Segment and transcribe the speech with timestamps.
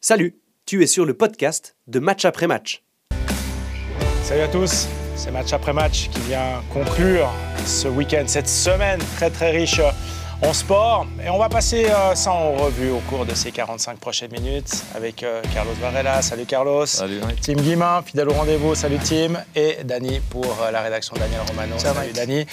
[0.00, 0.36] Salut,
[0.66, 2.82] tu es sur le podcast de Match après match.
[4.22, 7.28] Salut à tous, c'est Match après match qui vient conclure
[7.66, 9.80] ce week-end, cette semaine très très riche
[10.42, 11.06] en sport.
[11.24, 14.72] Et on va passer euh, ça en revue au cours de ces 45 prochaines minutes
[14.94, 16.22] avec euh, Carlos Varela.
[16.22, 16.86] Salut Carlos.
[16.86, 17.20] Salut.
[17.42, 18.74] Tim Guimin, fidèle au rendez-vous.
[18.74, 19.34] Salut Tim.
[19.54, 21.74] Et Dani pour euh, la rédaction Daniel Romano.
[21.78, 22.46] Salut Dani.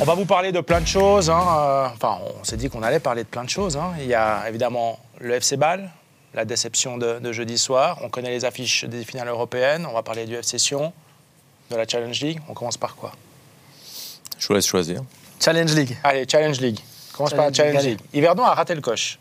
[0.00, 1.30] On va vous parler de plein de choses.
[1.30, 1.90] hein.
[1.94, 3.76] Enfin, on s'est dit qu'on allait parler de plein de choses.
[3.76, 3.92] hein.
[4.00, 5.90] Il y a évidemment le FC Bâle,
[6.34, 7.98] la déception de, de jeudi soir.
[8.02, 9.86] On connaît les affiches des finales européennes.
[9.86, 10.92] On va parler du FC Sion,
[11.70, 12.40] de la Challenge League.
[12.48, 13.12] On commence par quoi?
[14.38, 15.02] Je vous laisse choisir.
[15.40, 15.96] Challenge League.
[16.04, 16.80] Allez, Challenge League.
[17.12, 18.00] On commence par la Challenge League, League.
[18.12, 19.18] Yverdon a raté le coche.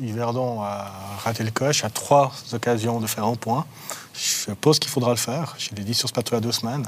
[0.00, 0.90] Yverdon a
[1.24, 3.66] raté le coche à trois occasions de faire un point.
[4.14, 5.54] Je pense qu'il faudra le faire.
[5.58, 6.86] Je l'ai dit sur ce plateau il y a deux semaines.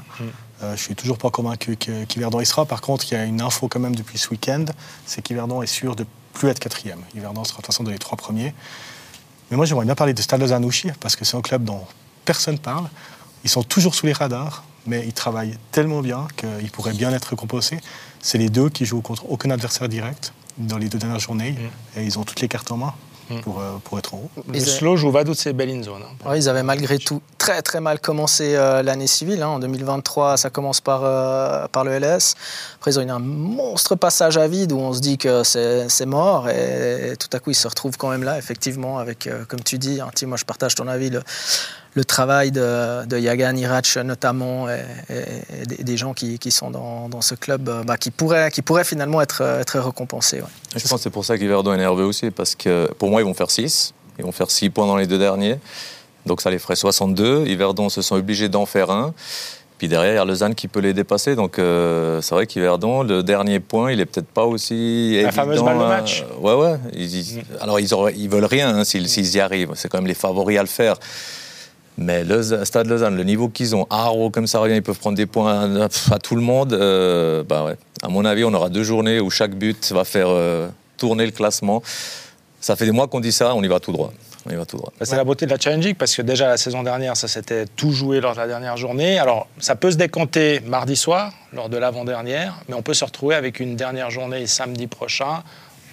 [0.63, 2.65] Euh, je suis toujours pas convaincu que- qu'Yverdon y sera.
[2.65, 4.65] Par contre, il y a une info quand même depuis ce week-end,
[5.05, 7.01] c'est qu'Yverdon est sûr de plus être quatrième.
[7.15, 8.53] Yverdon sera de toute façon dans les trois premiers.
[9.51, 11.81] Mais moi, j'aimerais bien parler de Stade Zanouchi parce que c'est un club dont
[12.23, 12.89] personne parle.
[13.43, 17.25] Ils sont toujours sous les radars, mais ils travaillent tellement bien qu'ils pourraient bien être
[17.25, 17.79] récompensés.
[18.21, 21.55] C'est les deux qui jouent contre aucun adversaire direct dans les deux dernières journées
[21.97, 22.93] et ils ont toutes les cartes en main
[23.39, 24.29] pour, euh, pour être en haut.
[24.47, 26.01] Le Ils- slow joue Vaduz et Bellinzone.
[26.03, 26.29] hein.
[26.29, 29.41] Ouais, ils avaient malgré tout très très mal commencé euh, l'année civile.
[29.43, 29.47] hein.
[29.47, 32.35] En 2023, ça commence par, euh, par le LS.
[32.75, 35.89] Après, ils ont eu un monstre passage à vide où on se dit que c'est
[35.89, 36.49] c'est mort.
[36.49, 39.77] Et, tout à coup, ils se retrouvent quand même là, effectivement, avec, euh, comme tu
[39.77, 41.21] dis, hein, Tim, moi je partage ton avis, le,
[41.93, 46.71] le travail de, de Yagan Irac notamment, et, et- et des, gens qui, qui sont
[46.71, 50.39] dans, dans ce club, euh, bah, qui, pourraient, qui pourraient finalement être, euh, être récompensés.
[50.41, 50.47] ouais.
[50.75, 53.25] Je pense que c'est pour ça qu'Yverdon est nerveux aussi, parce que pour moi, ils
[53.25, 53.93] vont faire 6.
[54.19, 55.57] Ils vont faire 6 points dans les deux derniers.
[56.25, 57.45] Donc ça les ferait 62.
[57.47, 59.13] Yverdon se sent obligé d'en faire un.
[59.79, 61.35] Puis derrière, il y a Lausanne qui peut les dépasser.
[61.35, 65.13] Donc euh, c'est vrai qu'Yverdon, le dernier point, il est peut-être pas aussi.
[65.15, 66.23] La évident fameuse balle de match.
[66.39, 66.75] Ouais, ouais.
[66.93, 69.71] Ils- ils- Alors ils, auraient- ils veulent rien hein, s'ils s'ils y arrivent.
[69.73, 70.95] C'est quand même les favoris à le faire.
[71.97, 75.17] Mais le Stade Lausanne, le niveau qu'ils ont, Haro comme ça revient, ils peuvent prendre
[75.17, 76.73] des points à, à tout le monde.
[76.73, 77.75] euh, bah ouais.
[78.01, 81.31] À mon avis, on aura deux journées où chaque but va faire euh, tourner le
[81.31, 81.83] classement.
[82.59, 84.11] Ça fait des mois qu'on dit ça, on y va tout droit.
[84.47, 84.91] On y va tout droit.
[84.99, 87.27] Bah, C'est la beauté de la Challenge League parce que déjà la saison dernière, ça
[87.27, 89.19] s'était tout joué lors de la dernière journée.
[89.19, 93.35] Alors ça peut se décanter mardi soir, lors de l'avant-dernière, mais on peut se retrouver
[93.35, 95.43] avec une dernière journée samedi prochain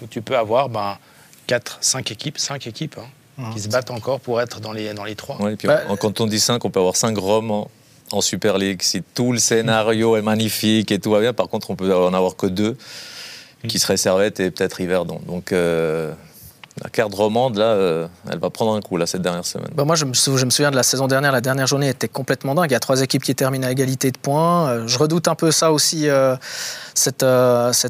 [0.01, 0.97] où tu peux avoir ben,
[1.45, 3.07] 4, 5 équipes, 5 équipes hein,
[3.53, 5.41] qui se battent encore pour être dans les, dans les 3.
[5.41, 7.69] Ouais, et puis Bah, on- quand on dit 5, on peut avoir 5 romans
[8.11, 8.81] en Super League.
[8.81, 12.13] Si tout le scénario est magnifique et tout va bien, par contre, on peut en
[12.13, 12.75] avoir que deux,
[13.67, 15.19] qui seraient Servette et peut-être Yverdon.
[15.27, 16.13] Donc euh,
[16.83, 19.69] la carte romande, là, euh, elle va prendre un coup, là, cette dernière semaine.
[19.75, 21.31] Bah, moi, je me, souviens de la saison dernière.
[21.31, 22.69] La dernière journée était complètement dingue.
[22.69, 24.69] Il y a trois équipes qui terminent à égalité de points.
[24.69, 26.35] Euh, je redoute un peu ça aussi euh,
[26.93, 27.25] cette,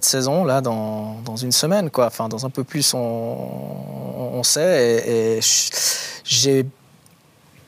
[0.06, 2.08] saison là dans, une semaine, quoi.
[2.08, 5.04] Enfin, dans un peu plus, on, sait.
[5.08, 5.40] Et,
[6.24, 6.66] j'ai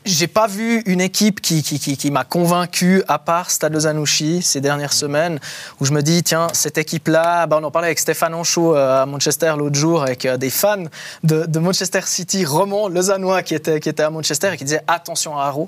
[0.06, 3.80] j'ai pas vu une équipe qui, qui, qui, qui m'a convaincu, à part Stade de
[3.80, 5.40] Zanouchi, ces dernières semaines,
[5.80, 9.04] où je me dis, tiens, cette équipe-là, bah, on en parlait avec Stéphane Anchaud euh,
[9.04, 10.86] à Manchester l'autre jour, avec euh, des fans
[11.24, 14.84] de, de Manchester City, romans lausannois qui étaient, qui étaient à Manchester et qui disaient,
[14.88, 15.68] attention à Haro.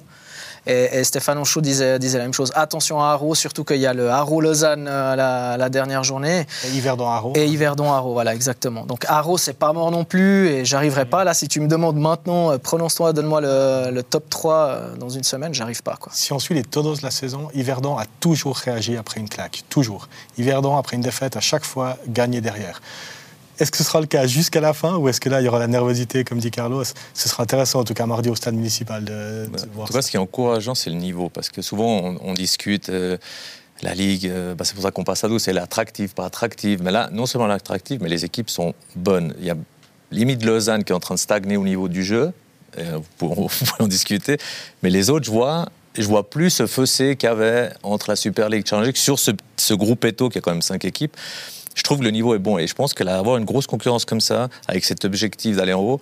[0.65, 3.85] Et, et Stéphane Anchaud disait, disait la même chose, attention à Haro, surtout qu'il y
[3.85, 6.45] a le Haro-Lausanne euh, la, la dernière journée.
[6.65, 7.33] Et Yverdon Haro.
[7.35, 8.85] Et Yverdon Haro, voilà, exactement.
[8.85, 11.23] Donc Haro, c'est pas mort non plus, et j'arriverai pas.
[11.23, 15.09] Là, si tu me demandes maintenant, euh, prononce-toi, donne-moi le, le top 3 euh, dans
[15.09, 15.97] une semaine, j'arrive pas.
[15.99, 16.11] Quoi.
[16.15, 19.63] Si on suit les tendances de la saison, Yverdon a toujours réagi après une claque.
[19.69, 20.07] Toujours.
[20.37, 22.81] Yverdon, après une défaite, à chaque fois gagné derrière.
[23.59, 25.47] Est-ce que ce sera le cas jusqu'à la fin ou est-ce que là, il y
[25.47, 26.83] aura la nervosité, comme dit Carlos
[27.13, 29.87] Ce sera intéressant, en tout cas, mardi au stade municipal, de, de Bah, en voir
[29.87, 30.07] tout cas, ça.
[30.07, 31.29] ce qui est encourageant, c'est le niveau.
[31.29, 33.17] Parce que souvent, on, on discute euh,
[33.81, 36.81] la Ligue, euh, bah, c'est pour ça qu'on passe à 12, c'est l'attractive, pas attractive.
[36.81, 39.33] Mais là, non seulement l'attractive, mais les équipes sont bonnes.
[39.39, 39.55] Il y a
[40.11, 42.31] limite Lausanne qui est en train de stagner au niveau du jeu.
[42.79, 44.37] Euh, vous, pouvez, vous pouvez en discuter.
[44.81, 48.15] Mais les autres, je vois, je vois plus ce fossé qu'il y avait entre la
[48.15, 51.15] Super League Challenge sur ce, ce groupe Eto qui a quand même cinq équipes.
[51.75, 52.57] Je trouve que le niveau est bon.
[52.57, 55.73] Et je pense que là, avoir une grosse concurrence comme ça, avec cet objectif d'aller
[55.73, 56.01] en haut,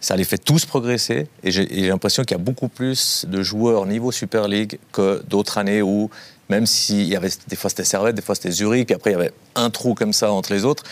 [0.00, 1.26] ça les fait tous progresser.
[1.42, 5.58] Et j'ai l'impression qu'il y a beaucoup plus de joueurs niveau Super League que d'autres
[5.58, 6.10] années où,
[6.48, 9.14] même s'il y avait des fois c'était Servette, des fois c'était Zurich, puis après il
[9.14, 10.84] y avait un trou comme ça entre les autres.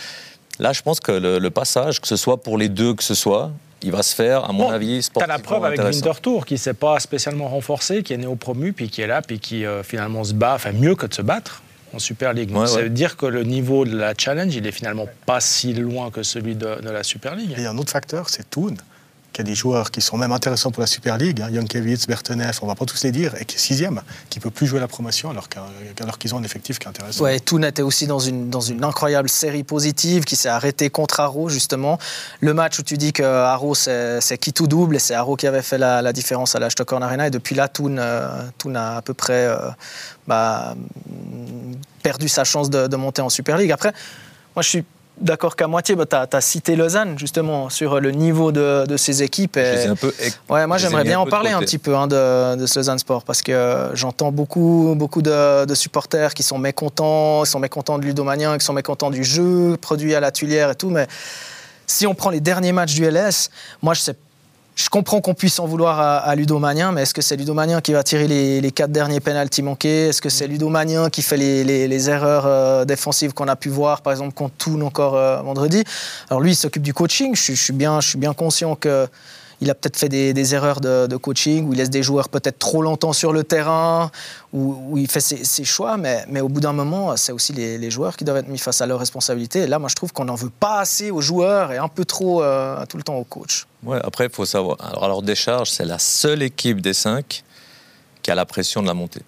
[0.58, 3.14] Là, je pense que le, le passage, que ce soit pour les deux, que ce
[3.14, 3.50] soit,
[3.82, 5.80] il va se faire, à mon Bon, avis, Tu as sportivement la preuve avec.
[5.80, 9.38] Winterthur qui ne s'est pas spécialement renforcé, qui est néo-promu, puis qui est là, puis
[9.38, 11.62] qui euh, finalement se bat, enfin mieux que de se battre
[11.94, 12.50] en Super League.
[12.50, 12.82] Donc Ouais, ça ouais.
[12.84, 16.22] veut dire que le niveau de la Challenge, il est finalement pas si loin que
[16.22, 17.50] celui de, de la Super League.
[17.52, 18.74] Et il y a un autre facteur, c'est Toon.
[19.34, 22.62] Qui a des joueurs qui sont même intéressants pour la Super League, hein, Jankiewicz, Berteneff,
[22.62, 24.00] on va pas tous les dire, et qui est sixième,
[24.30, 27.24] qui peut plus jouer la promotion alors qu'ils ont un effectif qui est intéressant.
[27.24, 31.18] Ouais, Toon était aussi dans une, dans une incroyable série positive qui s'est arrêtée contre
[31.18, 31.98] Haro, justement.
[32.40, 35.48] Le match où tu dis que Haro, c'est qui tout double, et c'est Haro qui
[35.48, 39.02] avait fait la, différence à la Stockholm Arena, et depuis là, Toon, euh, a à
[39.02, 39.56] peu près euh,
[40.28, 40.76] bah,
[42.04, 43.72] perdu sa chance de, de monter en Super League.
[43.72, 43.92] Après,
[44.54, 44.84] moi, je suis
[45.20, 45.94] d'accord qu'à moitié.
[45.94, 49.56] Bah, tu as, cité Lausanne, justement, sur le niveau de, de ces équipes.
[49.56, 49.86] Et...
[49.86, 50.12] Un peu,
[50.48, 53.24] ouais, moi, j'aimerais bien en parler un petit peu hein, de, de, ce Lausanne Sport,
[53.24, 58.04] parce que j'entends beaucoup, beaucoup de, de, supporters qui sont mécontents, qui sont mécontents de
[58.04, 61.06] Ludomania, qui sont mécontents du jeu produit à la Tuilière et tout, mais
[61.86, 63.50] si on prend les derniers matchs du LS,
[63.82, 64.16] moi, je sais
[64.76, 68.02] je comprends qu'on puisse en vouloir à, Ludomanien, mais est-ce que c'est Ludomanien qui va
[68.02, 70.08] tirer les, quatre derniers pénaltys manqués?
[70.08, 74.12] Est-ce que c'est Ludomanien qui fait les, erreurs euh, défensives qu'on a pu voir, par
[74.12, 75.84] exemple, contre Toon encore euh, vendredi?
[76.28, 77.36] Alors lui, il s'occupe du coaching.
[77.36, 79.06] Je, suis bien, je suis bien conscient que
[79.64, 82.82] il a peut-être fait des, erreurs de, coaching, où il laisse des joueurs peut-être trop
[82.82, 84.10] longtemps sur le terrain,
[84.52, 88.24] où, il fait ses, choix, mais, au bout d'un moment, c'est aussi les, joueurs qui
[88.24, 89.66] doivent être mis face à leurs responsabilités.
[89.66, 92.42] Là, moi, je trouve qu'on n'en veut pas assez aux joueurs et un peu trop
[92.42, 93.66] euh, tout le temps au coach.
[93.82, 94.76] Ouais, après, il faut savoir.
[94.80, 97.42] Alors, alors, Décharge, c'est la seule équipe des cinq
[98.22, 99.22] qui a la pression de la montée.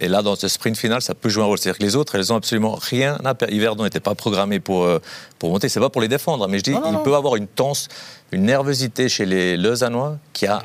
[0.00, 1.58] Et là, dans ce sprint final, ça peut jouer un rôle.
[1.58, 3.52] C'est-à-dire que les autres, elles ont absolument rien à perdre.
[3.52, 5.00] Yverdon n'était pas programmé pour, euh,
[5.38, 5.68] pour monter.
[5.68, 6.46] C'est pas pour les défendre.
[6.48, 7.88] Mais je dis, il peut avoir une tense,
[8.30, 10.62] une nervosité chez les Lausannois qui a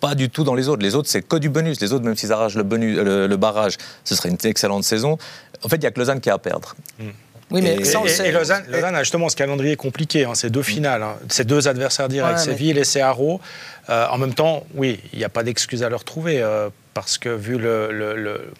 [0.00, 0.82] pas du tout dans les autres.
[0.82, 1.80] Les autres, c'est que du bonus.
[1.80, 5.18] Les autres, même s'ils arrachent le, bonus, le, barrage, ce serait une excellente saison.
[5.64, 6.76] En fait, il n'y a que Lausanne qui a à perdre.
[7.00, 7.10] Hmm.
[7.50, 10.24] Oui, mais et, Lausanne, a justement ce calendrier compliqué.
[10.24, 11.14] Hein, c'est deux finales, hein.
[11.28, 13.40] c'est deux adversaires directs, c'est Ville et c'est Haro.
[13.88, 16.42] Euh, en même temps, oui, il n'y a pas d'excuse à leur trouver.
[16.42, 18.52] Euh, parce que vu le, le,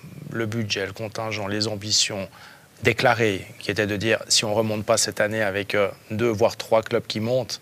[0.45, 2.29] budget, le contingent, les ambitions
[2.83, 6.29] déclarées, qui étaient de dire si on ne remonte pas cette année avec euh, deux
[6.29, 7.61] voire trois clubs qui montent,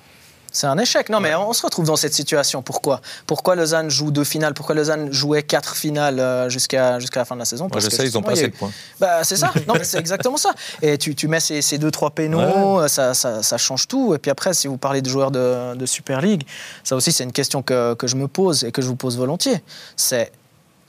[0.54, 1.08] c'est un échec.
[1.08, 2.62] Non, mais on se retrouve dans cette situation.
[2.62, 3.00] Pourquoi?
[3.26, 4.54] Pourquoi Lausanne joue deux finales?
[4.54, 7.68] Pourquoi Lausanne jouait quatre finales euh, jusqu'à jusqu'à la fin de la saison?
[7.68, 8.70] Parce je sais, ils ont pas assez de points.
[9.00, 9.52] Bah, c'est ça.
[9.66, 10.50] non, c'est exactement ça.
[10.80, 14.14] Et tu, tu mets ces, ces, deux, trois pénaux, ça, ça, ça, change tout.
[14.14, 16.46] Et puis après, si vous parlez de joueurs de, de Super League,
[16.84, 19.18] ça aussi, c'est une question que, que je me pose et que je vous pose
[19.18, 19.60] volontiers.
[19.96, 20.30] C'est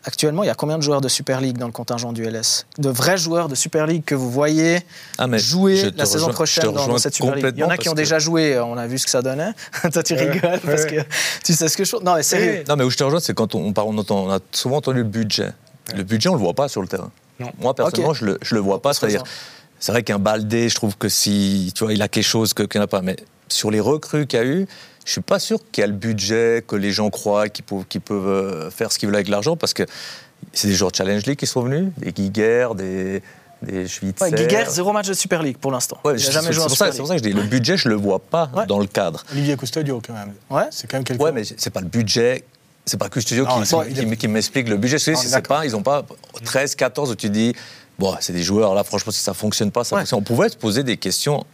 [0.08, 2.68] Actuellement, il y a combien de joueurs de Super League dans le contingent du LS
[2.78, 4.80] De vrais joueurs de Super League que vous voyez
[5.18, 7.54] ah, jouer la saison prochaine dans, cette Super League?
[7.56, 9.52] Il y en a qui ont déjà joué, on a vu ce que ça donnait.
[9.92, 11.02] Toi, tu rigoles parce que
[11.44, 11.96] tu sais ce que je.
[12.04, 12.64] Non, mais sérieux.
[12.70, 15.06] Non, mais où je te rejoins, c'est quand on, parle, on, a souvent entendu le
[15.06, 15.54] budget.
[15.96, 17.10] Le budget, on ne le voit pas sur le terrain.
[17.60, 18.94] Moi, personnellement, je ne le, je le vois pas.
[18.94, 19.24] C'est-à-dire,
[19.80, 22.68] c'est vrai qu'un Baldé, je trouve que si, tu vois, il a quelque chose qu'il
[22.76, 23.02] n'y a pas.
[23.02, 23.16] Mais
[23.48, 24.68] sur les recrues qu'il y a eu,
[25.06, 27.86] je suis pas sûr qu'il y a le budget, que les gens croient qu'ils peuvent,
[28.04, 29.84] peuvent, euh, faire ce qu'ils veulent avec l'argent, parce que
[30.52, 33.22] c'est des joueurs de Challenge League qui sont venus, des Giger, des,
[33.62, 34.26] des Schwitzer.
[34.26, 36.00] Ouais, Giger, zéro match de Super League pour l'instant.
[36.04, 36.94] Ouais, jamais joué en Super League.
[36.94, 39.24] C'est pour ça que je dis, le budget, je le vois pas dans le cadre.
[39.32, 40.34] Olivier Custodio, quand même.
[40.50, 40.68] Ouais.
[40.72, 42.44] C'est quand même quelque Ouais, mais c'est pas le budget.
[42.84, 44.98] C'est pas Custodio qui, qui, m'explique le budget.
[44.98, 46.04] C'est pas, ils n'ont pas
[46.44, 47.56] 13, 14 où tu dis,
[48.00, 50.20] bon, c'est des joueurs, là, franchement, si ça fonctionne pas, ça fonctionne.
[50.20, 51.46] On pouvait se poser des questions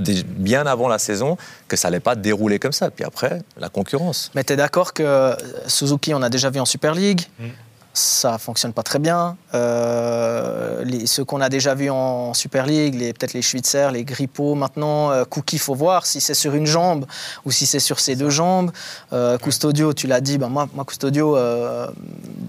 [0.00, 1.36] bien avant la saison
[1.68, 2.90] que ça n'allait pas dérouler comme ça.
[2.90, 4.30] Puis après, la concurrence.
[4.34, 5.36] Mais tu es d'accord que
[5.66, 7.48] Suzuki, on a déjà vu en Super League mm.
[7.92, 9.36] Ça fonctionne pas très bien.
[9.52, 14.04] Euh, les, ceux qu'on a déjà vus en Super League, les, peut-être les Schwitzer, les
[14.04, 17.04] Grippo, maintenant, euh, Cookie, il faut voir si c'est sur une jambe
[17.44, 18.70] ou si c'est sur ses deux jambes.
[19.12, 21.88] Euh, Custodio, tu l'as dit, ben moi, moi, Custodio, euh,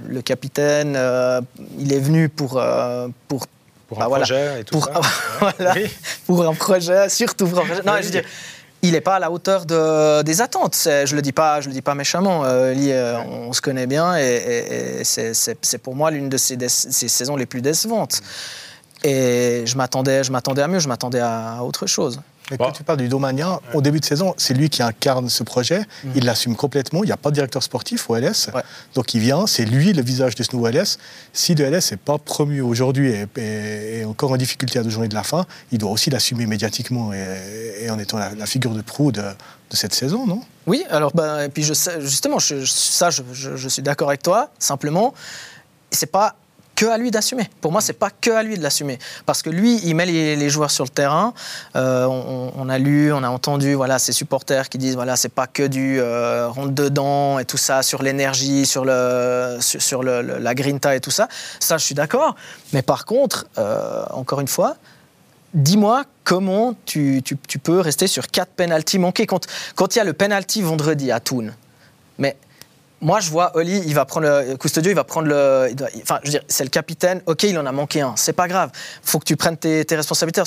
[0.07, 0.95] le capitaine,
[1.79, 2.61] il est venu pour,
[3.27, 3.47] pour
[3.91, 5.01] pour bah un projet et tout pour, ça.
[5.39, 5.75] voilà,
[6.25, 7.81] pour un projet, surtout pour un projet.
[7.83, 8.23] Non, je veux dire,
[8.81, 10.77] il n'est pas à la hauteur de, des attentes.
[10.85, 12.45] Je ne le, dis pas, je le dis pas méchamment.
[12.45, 17.45] Euh, euh on, se connaît bien et, c'est pour moi l'une de ses, saisons les
[17.45, 18.21] plus décevantes.
[19.03, 22.21] Et je m'attendais, je m'attendais à mieux, je m'attendais à autre chose.
[22.51, 25.43] Mais quand tu parles du Domania, au début de saison, c'est lui qui incarne ce
[25.43, 25.79] projet.
[26.03, 26.11] Mhm.
[26.15, 27.03] Il l'assume complètement.
[27.03, 28.49] Il n'y a pas de directeur sportif au LS.
[28.93, 30.99] Donc il vient, c'est lui le visage de ce nouveau LS.
[31.33, 35.15] Si le LS n'est pas promu aujourd'hui et, encore en difficulté à deux journées de
[35.15, 39.23] la fin, il doit aussi l'assumer médiatiquement et, en étant la, figure de proue de,
[39.71, 40.41] cette saison, non?
[40.67, 44.49] Oui, alors ben, et puis je sais, justement, ça, je, je suis d'accord avec toi.
[44.59, 45.13] Simplement,
[45.91, 46.35] c'est pas
[46.81, 47.47] que à lui d'assumer.
[47.61, 48.97] Pour moi, c'est pas que à lui de l'assumer,
[49.27, 51.31] parce que lui, il met les, joueurs sur le terrain.
[51.75, 55.45] Euh, on, a lu, on a entendu, voilà, ses supporters qui disent, voilà, c'est pas
[55.45, 60.55] que du euh, ronde dedans et tout ça sur l'énergie, sur le, sur, le, la
[60.55, 61.27] grinta et tout ça.
[61.59, 62.35] Ça, je suis d'accord.
[62.73, 64.75] Mais par contre, euh, encore une fois,
[65.53, 69.45] dis-moi comment tu, tu, tu, peux rester sur quatre penalties manqués quand,
[69.75, 71.51] quand il y a le penalty vendredi à Thun.
[72.17, 72.37] Mais
[73.01, 75.73] moi, je vois Oli, il va prendre le Custodio, il va prendre le.
[76.03, 77.21] enfin, je veux dire, c'est le capitaine.
[77.25, 78.13] Ok, il en a manqué un.
[78.15, 78.69] C'est pas grave.
[79.01, 80.41] Faut que tu prennes tes, responsabilités.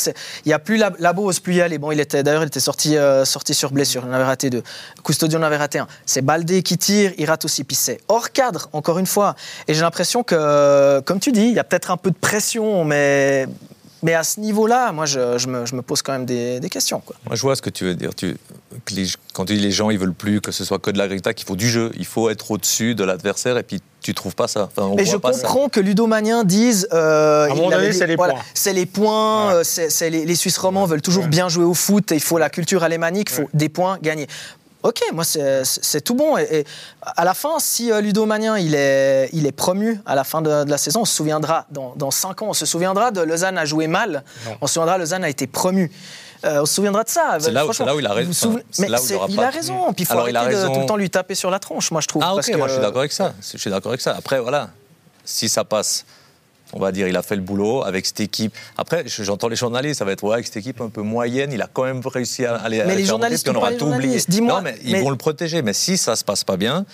[0.44, 1.78] Il y a plus la, la Bose, plus y aller.
[1.78, 4.04] Bon, il était d'ailleurs, il était sorti, euh, sorti sur blessure.
[4.06, 4.62] Il en avait raté deux.
[5.04, 5.88] Custodio en avait raté un.
[6.06, 7.64] C'est Baldé qui tire, il rate aussi.
[7.64, 9.34] Puis c'est hors cadre, encore une fois.
[9.66, 12.84] Et j'ai l'impression que, comme tu dis, il y a peut-être un peu de pression,
[12.84, 13.48] mais
[14.04, 17.00] mais à ce niveau-là, moi, je, me, pose quand même des, questions.
[17.00, 17.16] Quoi.
[17.24, 18.14] Moi, je vois ce que tu veux dire.
[18.14, 18.36] Tu,
[19.32, 21.46] quand tu dis les gens, ils veulent plus que ce soit que de l'agriculture, qu'il
[21.46, 24.68] faut du jeu, il faut être au-dessus de l'adversaire, et puis tu trouves pas ça.
[24.76, 26.86] Enfin, mais je comprends que Ludomanien dise.
[26.92, 28.34] Euh, à un moment donné, c'est les, points.
[28.52, 29.64] C'est les points.
[29.64, 32.10] c'est, les, Suisses romands veulent toujours bien jouer au foot.
[32.10, 33.30] Il faut la culture alémanique.
[33.30, 34.26] Il faut des points gagnés.
[34.84, 36.36] Ok, moi c'est tout bon.
[36.36, 36.66] Et,
[37.02, 40.68] à la fin, si euh, Ludomanien il est, il est promu à la fin de,
[40.68, 43.64] la saison, on se souviendra, dans, dans 5 ans, on se souviendra de Lausanne a
[43.64, 44.24] joué mal,
[44.60, 45.90] on se souviendra Lausanne a été promu.
[46.44, 47.38] Euh, on se souviendra de ça.
[47.40, 48.60] C'est là, où il a raison.
[48.78, 49.92] Mais il, a raison.
[49.94, 52.06] Puis il faut arrêter de tout le temps lui taper sur la tronche, moi je
[52.06, 52.22] trouve.
[52.22, 53.32] Ah ok, moi je suis d'accord avec ça.
[53.40, 54.14] Je suis d'accord avec ça.
[54.18, 54.68] Après, voilà,
[55.24, 56.04] si ça passe
[56.74, 58.54] on va dire, il a fait le boulot avec cette équipe.
[58.76, 61.62] Après, j'entends les journalistes, ça va être ouais, avec cette équipe un peu moyenne, il
[61.62, 62.82] a quand même réussi à aller.
[62.86, 64.18] Mais les journalistes, on aura tout oublié.
[64.42, 65.62] Non, mais, ils vont le protéger.
[65.62, 66.84] Mais si ça se passe pas bien,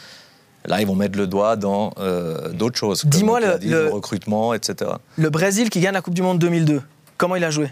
[0.64, 3.04] là, ils vont mettre le doigt dans euh, d'autres choses.
[3.06, 4.92] Dis-moi le, le, recrutement, etc.
[5.16, 6.82] Le Brésil qui gagne la Coupe du Monde 2002,
[7.16, 7.70] comment il a joué?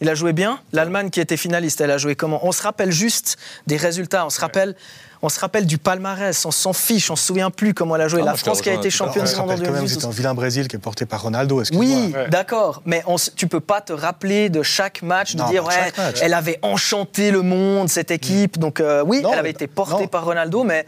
[0.00, 0.60] Il a joué bien.
[0.72, 2.40] L'Allemagne qui était finaliste, elle a joué comment?
[2.46, 3.36] On se rappelle juste
[3.66, 4.24] des résultats.
[4.26, 4.74] On se rappelle
[5.22, 8.08] on se rappelle du palmarès, on s'en fiche, on se souvient plus comment elle a
[8.08, 8.20] joué.
[8.22, 9.88] Ah, la France qui a été championne du monde en 2018.
[9.88, 11.62] C'était un vilain Brésil qui est porté par Ronaldo.
[11.72, 15.92] Oui, d'accord, mais on, tu peux pas te rappeler de chaque match, de dire ouais,
[16.22, 18.58] elle avait enchanté le monde cette équipe.
[18.58, 20.86] Donc euh, oui, elle avait été portée par Ronaldo, mais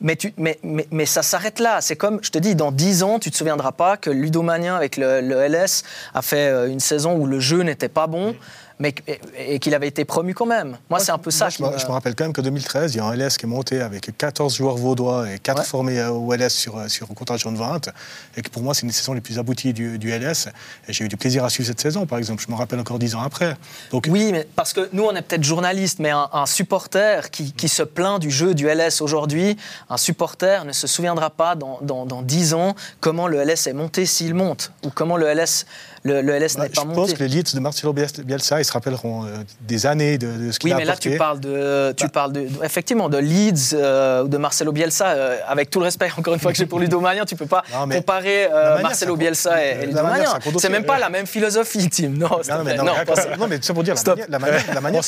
[0.00, 1.80] mais, tu, mais, mais, mais, ça s'arrête là.
[1.80, 4.74] C'est comme, je te dis, dans 10 ans, tu ne te souviendras pas que Ludomanien,
[4.76, 8.34] avec le, le, LS, a fait euh, une saison où le jeu n'était pas bon
[8.80, 8.94] mais
[9.38, 10.78] et qu'il avait été promu quand même.
[10.88, 11.50] Moi, c'est un peu ça.
[11.50, 11.78] je, me...
[11.78, 11.92] je, me...
[11.92, 14.56] rappelle quand même que 2013, il y a un LS qui est monté avec 14
[14.56, 17.90] joueurs vaudois et 4 formés au LS sur, sur contagion de vente.
[18.36, 20.48] Et que pour moi, c'est une des saisons les plus abouties du, du LS.
[20.88, 22.42] Et j'ai eu du plaisir à suivre cette saison, par exemple.
[22.44, 23.54] Je me rappelle encore 10 ans après.
[23.90, 24.06] Donc...
[24.08, 27.82] Oui, mais parce que nous, on est peut-être journalistes, mais un, supporter qui, qui, se
[27.82, 29.58] plaint du jeu du LS aujourd'hui,
[29.90, 33.72] un supporter ne se souviendra pas dans, dans, dans 10 ans comment le LS est
[33.74, 35.66] monté s'il monte, ou comment le LS
[36.02, 36.94] le, LS n'est pas monté.
[36.94, 40.50] Je pense que les leads de Marcelo Bielsa, ils se rappelleront euh, des années de,
[40.50, 40.76] ce qu'il a apporté.
[40.76, 42.10] Oui, mais là, tu parles, de, tu bah.
[42.12, 45.08] parles de, effectivement de Leeds euh, ou de Marcelo Bielsa.
[45.08, 47.38] Euh, avec tout le respect, encore une fois, que j'ai pour Ludo Magnan, tu ne
[47.38, 48.48] peux pas comparer
[48.82, 50.38] Marcelo Bielsa et, Ludo Magnan.
[50.58, 52.08] C'est même pas la même philosophie, Tim.
[52.10, 54.18] Non, non, mais, non, mais c'est pour dire, Stop.
[54.28, 55.02] la manière, la manière,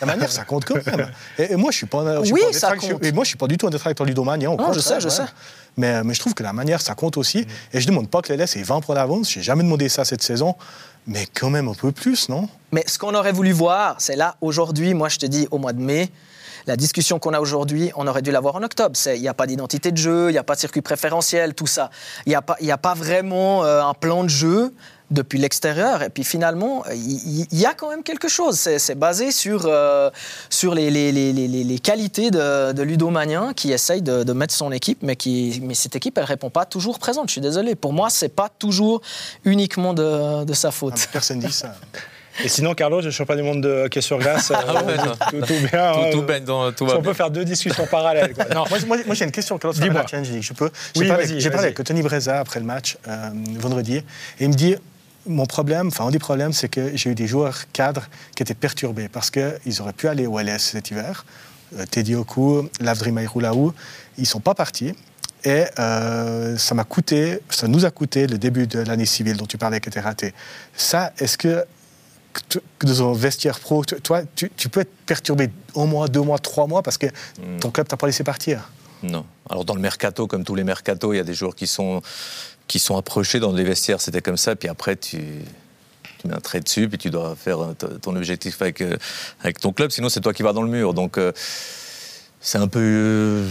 [0.00, 1.10] la manière, ça compte quand même.
[1.38, 3.04] Et, moi, je suis pas, oui, ça compte.
[3.04, 4.56] Et moi, je suis pas du tout un détracteur Ludo Magnan.
[4.56, 5.24] Non, je sais, je sais.
[5.76, 7.46] Mais, mais, je trouve que la manière, ça compte aussi.
[7.72, 9.30] Et je ne demande pas que les laisse et 20 pour l'avance.
[9.30, 10.54] Je n'ai jamais demandé ça cette saison.
[11.06, 12.48] Mais quand même un peu plus, non?
[12.72, 15.72] Mais ce qu'on aurait voulu voir, c'est là, aujourd'hui, moi je te dis au mois
[15.72, 16.10] de mai,
[16.66, 18.98] la discussion qu'on a aujourd'hui, on aurait dû l'avoir en octobre.
[19.14, 21.68] Il n'y a pas d'identité de jeu, il n'y a pas de circuit préférentiel, tout
[21.68, 21.90] ça.
[22.26, 24.74] Il n'y a, pas, a pas vraiment euh, un plan de jeu
[25.10, 26.02] depuis l'extérieur.
[26.02, 28.56] Et puis finalement, il y, a quand même quelque chose.
[28.56, 30.10] C'est basé sur, euh,
[30.50, 34.54] sur les, les, les, les, qualités de, de Ludo Magnin qui essaye de, de, mettre
[34.54, 37.28] son équipe, mais, qui, mais cette équipe, elle ne répond pas toujours présente.
[37.28, 37.74] Je suis désolé.
[37.74, 39.00] Pour moi, ce n'est pas toujours
[39.44, 40.94] uniquement de, de sa faute.
[40.96, 41.74] Ah, personne dit ça.
[42.44, 44.82] Et sinon, Carlos, je suis pas du monde de hockey sur glace, ah
[45.30, 45.92] tout, tout, bien.
[46.10, 46.72] Tout, hein.
[46.76, 48.34] tout, tout on peut faire deux discussions parallèles.
[48.54, 48.64] Non.
[48.68, 50.42] moi, moi, j'ai une question, Carlos, sur la Challenge League.
[50.42, 50.70] Je peux.
[50.94, 54.04] J'ai parlé, avec Tony Breza après le match euh, vendredi, et
[54.40, 54.76] il me dit
[55.26, 58.54] mon problème, enfin, un des problèmes, c'est que j'ai eu des joueurs cadres qui étaient
[58.54, 61.24] perturbés parce qu'ils auraient pu aller au LS cet hiver.
[61.76, 63.72] Euh, Teddy Oku, Lavdri Maïroulaou,
[64.18, 64.94] ils ne sont pas partis.
[65.44, 69.46] Et euh, ça m'a coûté, ça nous a coûté le début de l'année civile dont
[69.46, 70.34] tu parlais qui était raté.
[70.74, 71.64] Ça, est-ce que
[72.80, 76.82] dans un vestiaire pro, toi, tu, peux être perturbé un mois, deux mois, trois mois
[76.82, 77.60] parce que hmm.
[77.60, 78.70] ton club t'a pas laissé partir?
[79.02, 79.24] Non.
[79.48, 82.02] Alors dans le mercato, comme tous les mercatos, il y a des joueurs qui sont
[82.68, 84.00] qui sont approchés dans les vestiaires.
[84.00, 84.56] C'était comme ça.
[84.56, 85.18] Puis après, tu,
[86.18, 87.58] tu, mets un trait dessus, puis tu dois faire
[88.02, 88.96] ton objectif avec, euh,
[89.40, 89.90] avec ton club.
[89.90, 90.94] Sinon, c'est toi qui vas dans le mur.
[90.94, 91.32] Donc, euh,
[92.40, 92.80] c'est un peu.
[92.80, 93.48] Euh,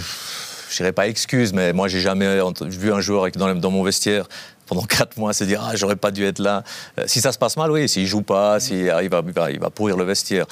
[0.69, 4.27] je dirais pas excuse, mais moi, j'ai jamais vu un joueur dans, dans mon vestiaire
[4.65, 6.63] pendant quatre mois se dire ah j'aurais pas dû être là.
[7.05, 7.87] si ça se passe mal, oui.
[7.87, 10.47] S'il joue pas, s'il il va, il va pourrir le vestiaire.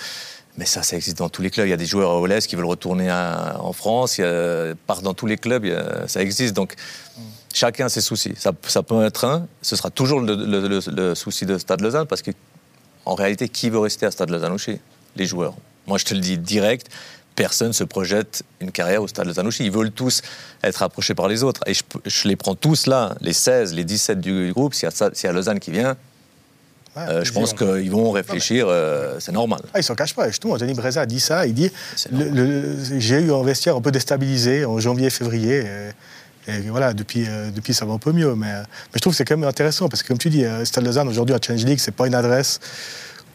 [0.56, 1.66] Mais ça, ça existe dans tous les clubs.
[1.66, 4.20] Il y a des joueurs à OLS qui veulent retourner en France.
[4.20, 5.66] Il y a, part dans tous les clubs,
[6.06, 6.54] ça existe.
[6.54, 6.76] Donc,
[7.54, 8.34] chacun a ses soucis.
[8.38, 8.52] Ça,
[8.84, 13.70] peut être un, ce sera toujours le, souci de Stade Lausanne, parce qu'en réalité, qui
[13.70, 14.58] veut rester à Stade Lausanne
[15.16, 15.54] Les joueurs.
[15.88, 16.88] Moi, je te le dis direct,
[17.36, 20.22] personne ne se projette une carrière au Stade Lausanne Ils veulent tous
[20.64, 21.62] être approchés par les autres.
[21.68, 24.74] Et je, les prends tous là, les 16, les 17 du groupe.
[24.74, 25.96] S'il y, a Lausanne qui vient,
[26.96, 28.68] je pense qu'ils vont réfléchir,
[29.20, 29.62] c'est normal.
[29.74, 30.28] Ah, ils s'en cachent pas.
[30.28, 31.46] Justement, Denis Breza a dit ça.
[31.46, 31.72] Il dit
[32.98, 35.64] J'ai eu un vestiaire un peu déstabilisé en janvier février.
[36.48, 38.36] Et, voilà, depuis, depuis, ça va un peu mieux.
[38.36, 40.86] Mais, mais je trouve que c'est quand même intéressant parce que, comme tu dis, Stade
[40.86, 42.60] Lausanne, aujourd'hui, à Challenge League, c'est pas une adresse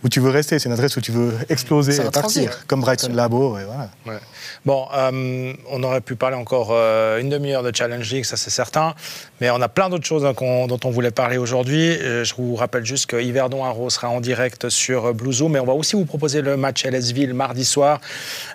[0.05, 3.13] où tu veux rester, c'est une adresse où tu veux exploser et partir, comme Brighton
[3.13, 3.59] Labo.
[3.59, 4.21] Et voilà.
[4.65, 8.51] Bon, euh, on aurait pu parler encore euh, une demi-heure de Challenge League, ça c'est
[8.51, 8.95] certain,
[9.41, 11.91] mais on a plein d'autres choses hein, dont on voulait parler aujourd'hui.
[11.91, 15.61] Euh, je vous rappelle juste que Yverdon Arro sera en direct sur Blue Zoom, mais
[15.61, 18.01] on va aussi vous proposer le match LSville mardi soir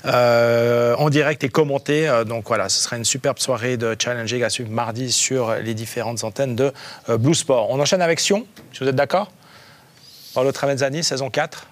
[0.05, 2.09] en direct et commenté.
[2.25, 5.73] donc voilà, ce sera une superbe soirée de Challenge League à suivre mardi sur les
[5.73, 6.71] différentes antennes de
[7.17, 7.69] Blue Sport.
[7.69, 9.29] On enchaîne avec Sion, si vous êtes d'accord?
[10.33, 11.67] Paolo Tramezzani, saison 4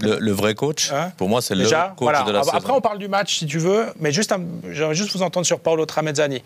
[0.00, 1.64] le, vrai coach, hein pour moi, c'est le
[1.96, 4.32] coach de la Après, on parle du match, si tu veux, mais juste,
[4.70, 6.42] j'aimerais juste vous entendre sur Paolo Tramezzani.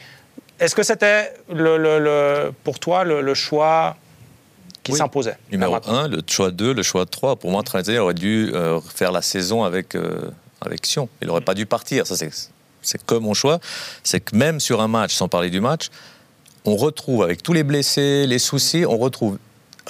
[0.59, 3.97] Est-ce que c'était le, pour toi le, choix
[4.83, 5.37] qui s'imposait?
[5.52, 7.37] Numéro 1, le choix 2, le choix 3.
[7.37, 11.09] Pour moi, Tramezzani aurait dû euh, faire la saison avec, euh, avec Sion.
[11.21, 12.07] Il n'aurait pas dû partir.
[12.07, 13.61] Ça, c'est que mon choix.
[14.05, 15.90] C'est que même sur un match, sans parler du match,
[16.64, 19.38] on retrouve, avec tous les blessés, les soucis, on retrouve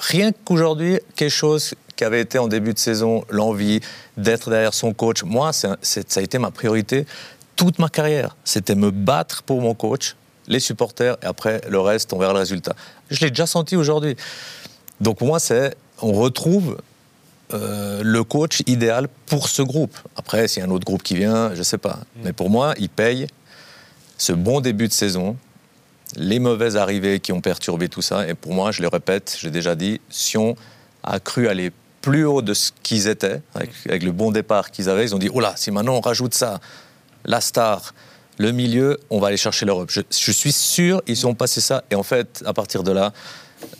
[0.00, 3.80] rien qu'aujourd'hui, quelque chose qui avait été en début de saison, l'envie
[4.16, 5.24] d'être derrière son coach.
[5.24, 5.76] Moi, ça
[6.16, 7.06] a été ma priorité
[7.56, 8.36] toute ma carrière.
[8.44, 10.14] C'était me battre pour mon coach,
[10.46, 12.74] les supporters, et après, le reste, on verra le résultat.
[13.10, 14.16] Je l'ai déjà senti aujourd'hui.
[15.00, 16.78] Donc, pour moi, c'est, on retrouve
[17.52, 19.98] euh, le coach idéal pour ce groupe.
[20.16, 21.98] Après, s'il y a un autre groupe qui vient, je ne sais pas.
[22.16, 22.20] Mm.
[22.24, 23.26] Mais pour moi, il paye
[24.18, 25.36] ce bon début de saison,
[26.16, 28.28] les mauvaises arrivées qui ont perturbé tout ça.
[28.28, 30.56] Et pour moi, je le répète, j'ai déjà dit, Sion
[31.02, 35.04] a cru aller plus haut de ce qu'ils étaient, avec, le bon départ qu'ils avaient.
[35.04, 36.60] Ils ont dit, oh là, si maintenant on rajoute ça,
[37.24, 37.94] la star,
[38.38, 39.90] le milieu, on va aller chercher l'Europe.
[39.90, 41.82] Je, suis sûr, ils ont passé ça.
[41.90, 43.12] Et en fait, à partir de là,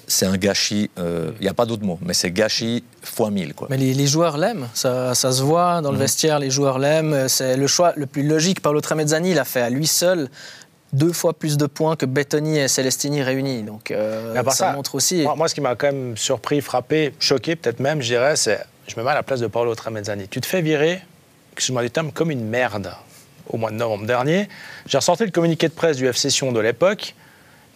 [0.09, 3.55] c'est un gâchis, euh, il n'y a pas d'autre mot, mais c'est gâchis fois mille.
[3.55, 3.69] Quoi.
[3.71, 6.03] Mais les, joueurs l'aiment, ça, se voit dans le mhm.
[6.03, 7.29] vestiaire, les joueurs l'aiment.
[7.29, 8.61] C'est le choix le plus logique.
[8.61, 10.29] Paolo Tramezzani l'a fait à lui seul
[10.93, 13.63] deux fois plus de points que Bettoni et Celestini réunis.
[13.63, 15.27] Donc euh, ça, montre aussi.
[15.37, 18.99] Moi, ce qui m'a quand même surpris, frappé, choqué peut-être même, je dirais, c'est je
[18.99, 20.29] me mets à la place de Paolo Tramezzani.
[20.29, 21.03] Tu te fais virer,
[21.53, 22.93] excuse-moi du terme, comme une merde
[23.49, 24.49] au mois de novembre dernier.
[24.87, 27.15] J'ai ressorti le communiqué de presse du FC Sion de l'époque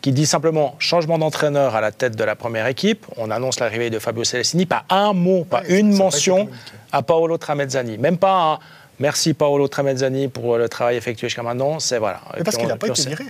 [0.01, 3.07] qui dit simplement changement d'entraîneur à la tête de la première équipe.
[3.17, 4.67] On annonce l'arrivée de Fabio Celestini.
[4.67, 6.49] Pas un mot, pas une mention
[6.91, 7.99] à Paolo Tramezzani.
[7.99, 8.59] Même pas un
[8.99, 11.81] Merci Paolo Tramezzani pour le travail effectué jusqu'à maintenant.
[11.81, 12.21] C'est voilà.
[12.45, 13.25] parce qu'il n'a pas été viré.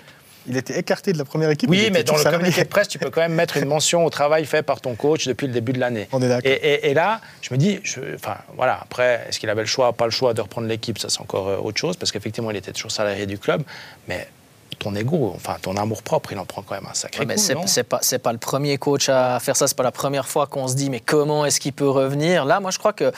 [0.47, 1.71] Il était écarté de la première équipe.
[1.71, 4.11] Oui, mais dans le communiqué de presse, tu peux quand même mettre une mention au
[4.11, 6.09] travail fait par ton coach depuis le début de l'année.
[6.12, 6.51] On est d'accord.
[6.51, 7.81] Et, là, je me dis,
[8.14, 10.98] enfin voilà, après, est-ce qu'il avait le choix, pas le choix de reprendre l'équipe?
[10.98, 13.62] Ça, c'est encore euh, autre chose, parce qu'effectivement, il était toujours salarié du club.
[14.09, 14.27] Mais
[14.79, 17.62] ton ego, enfin ton amour propre, il en prend quand même un sacré mais coup.
[17.66, 20.66] C'est pas, pas le premier coach à faire ça, c'est pas la première fois qu'on
[20.66, 22.44] se dit, mais comment est-ce qu'il peut revenir?
[22.44, 23.12] Là, moi, je crois que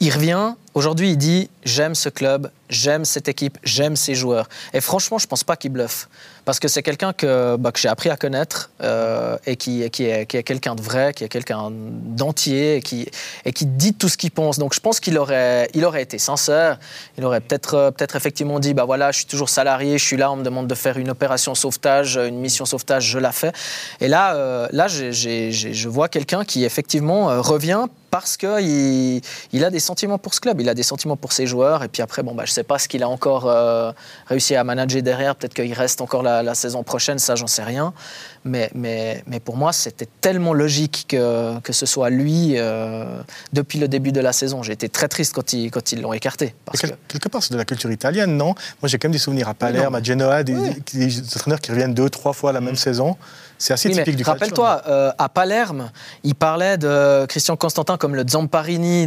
[0.00, 4.48] il revient, aujourd'hui il dit j'aime ce club, j'aime cette équipe, j'aime ces joueurs.
[4.72, 6.08] Et franchement, je pense pas qu'il bluffe.
[6.44, 10.04] Parce que c'est quelqu'un que, bah, que j'ai appris à connaître euh, et qui, qui
[10.04, 13.06] est, qui est quelqu'un de vrai, qui est quelqu'un d'entier et qui,
[13.44, 14.58] et qui dit tout ce qu'il pense.
[14.58, 16.78] Donc je pense qu'il aurait, il aurait été sincère.
[17.18, 20.16] Il aurait peut-être euh, peut effectivement dit bah voilà, je suis toujours salarié, je suis
[20.16, 23.52] là, on me demande de faire une opération sauvetage, une mission sauvetage, je la fais.
[24.00, 29.20] Et là, euh, là je vois quelqu'un qui effectivement revient parce qu'il
[29.52, 31.82] il a des sentiments pour ce club, il a des sentiments pour ses joueurs.
[31.82, 33.50] Et puis après, bon, bah, je ne sais pas ce qu'il a encore
[34.26, 35.36] réussi à manager derrière.
[35.36, 37.92] Peut-être qu'il reste encore la, la, saison prochaine, ça, j'en sais rien.
[38.44, 43.04] Mais, mais, mais pour moi, c'était tellement logique que, que ce soit lui euh,
[43.52, 44.62] depuis le début de la saison.
[44.62, 46.54] J'ai été très triste quand ils quand ils l'ont écarté.
[46.64, 46.86] Parce que...
[47.08, 48.54] Quelque part, c'est de la culture italienne, non?
[48.80, 50.54] Moi, j'ai quand même des souvenirs à Palerme, à Genoa, des,
[51.34, 52.76] entraîneurs qui reviennent deux, trois fois la même mm.
[52.76, 53.16] saison.
[53.60, 55.90] C'est assez typique du Rappelle-toi, euh, à Palerme,
[56.24, 59.06] il parlait de Christian Constantin comme le Zamparini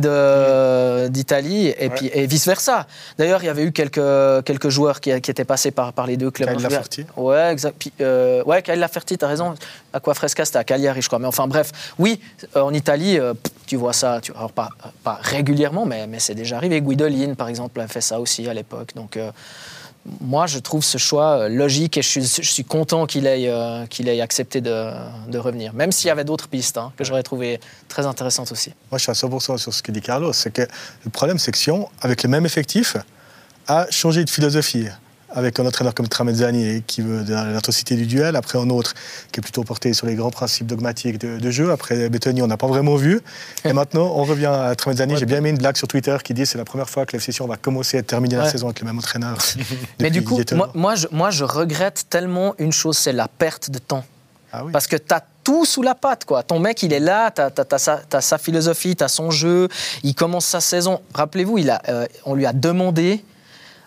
[1.10, 2.86] d'Italie et, puis, et vice-versa.
[3.18, 6.18] D'ailleurs, il y avait eu quelques, quelques joueurs qui, qui étaient passés par, par les
[6.18, 6.52] deux clubs.
[6.52, 7.06] Kyle Laferti.
[7.18, 7.76] Ouais, exact.
[7.80, 9.56] Puis, euh, ouais, Kyle Laferti, t'as raison.
[9.92, 11.18] À quoi Fresca, c'était à Cagliari, je crois.
[11.18, 12.22] Mais enfin, bref, oui,
[12.56, 13.18] euh, en Italie,
[13.66, 14.70] tu vois ça, tu, alors pas,
[15.04, 16.80] pas régulièrement, mais, mais c'est déjà arrivé.
[16.80, 18.92] Guidolin, par exemple, a fait ça aussi à l'époque.
[18.96, 19.18] Donc,
[20.20, 24.22] moi, je trouve ce choix euh, logique et je suis, content qu'il ait, euh, ait
[24.22, 28.52] accepté de, revenir, même s'il y avait d'autres pistes hein, que j'aurais trouvé très intéressantes
[28.52, 28.74] aussi.
[28.92, 30.34] Moi, je suis à 100% sur ce que dit Carlos.
[30.34, 30.64] C'est que
[31.06, 32.98] le problème, c'est que Sion, avec le même effectif,
[33.68, 34.88] a changé de philosophie
[35.34, 38.94] avec un entraîneur comme Tramezzani qui veut de l'intensité du duel, après un autre
[39.32, 41.72] qui est plutôt porté sur les grands principes dogmatiques de, jeu.
[41.72, 43.22] Après Bettoni, on n'a pas vraiment vu.
[43.66, 45.18] Et maintenant, on revient à Tramezzani.
[45.18, 47.34] J'ai bien mis une blague sur Twitter qui dit c'est la première fois que l'FC
[47.46, 49.38] va commencer à terminer la saison avec le même entraîneur.
[50.00, 53.70] Mais du coup, moi, moi, je, moi, je regrette tellement une chose, c'est la perte
[53.70, 54.06] de temps.
[54.52, 56.26] Ah Parce que tu as tout sous la patte.
[56.26, 56.44] Quoi.
[56.44, 59.68] Ton mec, il est là, tu as, sa, sa, philosophie, tu as son jeu,
[60.04, 61.02] il commence sa saison.
[61.14, 63.24] Rappelez-vous, euh, on lui a demandé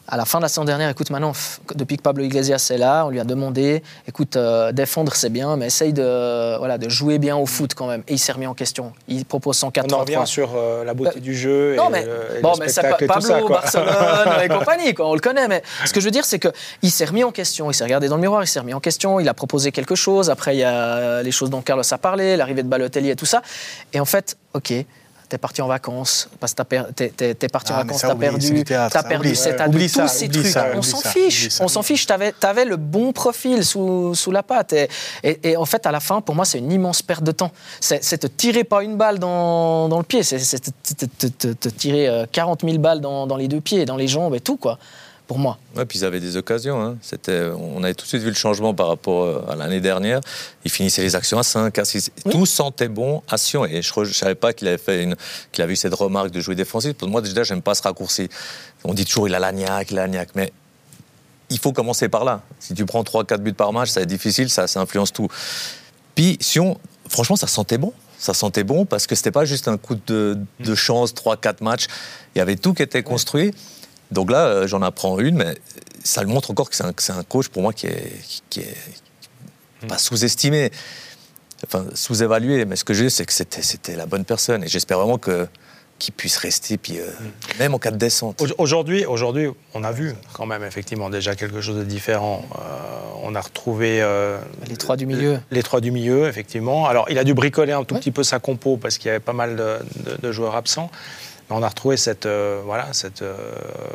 [0.08, 1.32] à la fin de la saison dernière, écoute, maintenant,
[1.74, 5.56] depuis que Pablo Iglesias est là, on lui a demandé, écoute, euh, défendre c'est bien,
[5.56, 8.02] mais essaye de, voilà, de jouer bien au foot quand même.
[8.08, 8.92] Et il s'est remis en question.
[9.08, 12.06] Il propose 104 On en revient sur euh, la beauté du jeu non, mais,
[12.42, 15.48] bon, mais c'est Pablo, Barcelone et compagnie, quoi, on le connaît.
[15.48, 17.70] Mais ce que je veux dire, c'est qu'il s'est remis en question.
[17.70, 19.94] Il s'est regardé dans le miroir, il s'est remis en question, il a proposé quelque
[19.94, 20.30] chose.
[20.30, 23.26] Après, il y a les choses dont Carlos a parlé, l'arrivée de Balotelli et tout
[23.26, 23.42] ça.
[23.92, 24.72] Et en fait, ok,
[25.28, 26.62] t'es parti en vacances, parce que
[26.92, 30.56] t'es, es, parti en ah, vacances, t'as perdu, t'as perdu cette année, tous ces trucs.
[30.74, 32.06] on s'en fiche, on s'en fiche.
[32.06, 34.72] T'avais avais le bon profil sous, sous la patte.
[34.72, 34.88] Et,
[35.22, 37.50] et, en fait, à la fin, pour moi, c'est une immense perte de temps.
[37.80, 42.26] C'est te tirer pas une balle dans, dans le pied, c'est te, te, te, tirer
[42.32, 44.78] 40 euh, 000 balles dans, dans les deux pieds, dans les jambes et tout, quoi
[45.26, 45.58] pour moi.
[45.74, 46.80] Ouais, puis ils avaient des occasions.
[46.80, 46.96] Hein.
[47.02, 50.20] C'était, on avait tout de suite vu le changement par rapport euh, à l'année dernière.
[50.64, 52.12] Ils finissaient les actions à 5, à 6.
[52.30, 53.64] Tout sentait bon à Sion.
[53.64, 55.16] Et je ne savais pas qu'il avait, fait une,
[55.52, 56.94] qu'il avait eu cette remarque de jouer défensif.
[56.94, 58.28] Pour moi, déjà, j'aime pas ce raccourci.
[58.84, 60.28] On dit toujours il a l'agnac, il a l'agnac.
[60.36, 60.52] Mais
[61.50, 62.42] il faut commencer par là.
[62.60, 65.28] Si tu prends 3-4 buts par match, ça est difficile, ça, ça influence tout.
[66.14, 69.76] Puis Sion, franchement, ça sentait bon ça sentait bon parce que c'était pas juste un
[69.76, 71.86] coup de, de chance, 3-4 matchs.
[72.34, 73.52] Il y avait tout qui était construit.
[74.10, 75.56] Donc là, euh, j'en apprends une, mais
[76.04, 78.12] ça le montre encore que c'est un, coach pour moi qui est,
[78.50, 78.76] qui, est
[79.88, 80.70] pas sous-estimé,
[81.64, 82.64] enfin sous-évalué.
[82.64, 84.64] Mais ce que je dis, c'est que c'était la bonne personne.
[84.64, 85.46] Et j'espère vraiment que
[85.98, 87.06] qu'il puisse rester, puis euh,
[87.58, 88.44] même en cas de descente.
[88.58, 92.44] Aujourd'hui, aujourd'hui, on a vu quand même effectivement déjà quelque chose de différent.
[92.54, 92.58] Euh,
[93.22, 94.06] on a retrouvé
[94.68, 95.40] les trois du milieu.
[95.50, 96.86] Les, trois du milieu, effectivement.
[96.86, 99.20] Alors, il a dû bricoler un tout petit peu sa compo parce qu'il y avait
[99.20, 99.78] pas mal de,
[100.20, 100.90] de joueurs absents
[101.50, 103.34] on a retrouvé cette, euh, voilà, cette euh,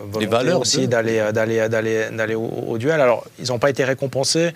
[0.09, 3.01] volonté aussi d'aller, euh, d'aller, d'aller, d'aller au, duel.
[3.01, 4.53] Alors, ils n'ont pas été récompensés.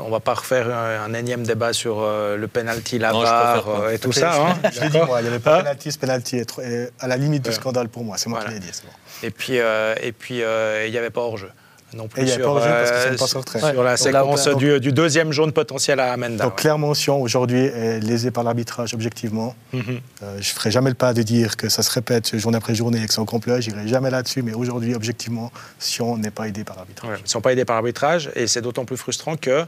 [0.00, 4.12] on ne va pas refaire un, énième débat sur le penalty, la barre et tout
[4.12, 4.34] ça.
[4.34, 4.58] Hein.
[4.72, 7.16] Je l'ai dit, moi, il n'y avait pas de penalty, ce penalty est à la
[7.16, 8.16] limite du scandale pour moi.
[8.18, 8.70] C'est moi qui l'ai dit.
[8.84, 8.90] Bon.
[9.22, 11.50] Et puis, et puis il n'y avait pas hors-jeu
[11.94, 16.44] non plus sur, euh, sur la séquence du, deuxième jaune potentiel à Amenda.
[16.44, 19.54] Donc claire mention, aujourd'hui est lésé par l'arbitrage objectivement.
[19.72, 20.00] Mhm.
[20.22, 22.74] Euh, je ne ferai jamais le pas de dire que ça se répète journée après
[22.74, 26.30] journée et que c'est en complet, je n'irai jamais là-dessus, mais aujourd'hui, objectivement, Sion n'est
[26.30, 27.18] pas aidé par l'arbitrage.
[27.20, 29.64] ils ne sont pas aidés par l'arbitrage et c'est d'autant plus frustrant que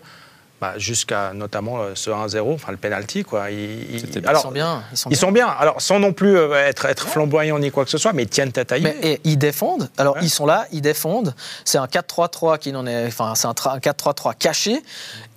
[0.61, 3.51] bah, jusqu'à notamment euh, ce 1-0, enfin le penalty quoi.
[3.51, 4.83] Ils, alors, sont bien.
[5.11, 5.49] Ils sont, bien.
[5.49, 8.29] Alors sans non plus euh, être, être flamboyants ni quoi que ce soit, mais ils
[8.29, 9.89] tiennent tête à mais, et ils défendent.
[9.97, 11.35] Alors ils sont là, ils défendent.
[11.65, 14.83] C'est un 4-3-3 qui n'en est, enfin c'est un 4-3-3 caché.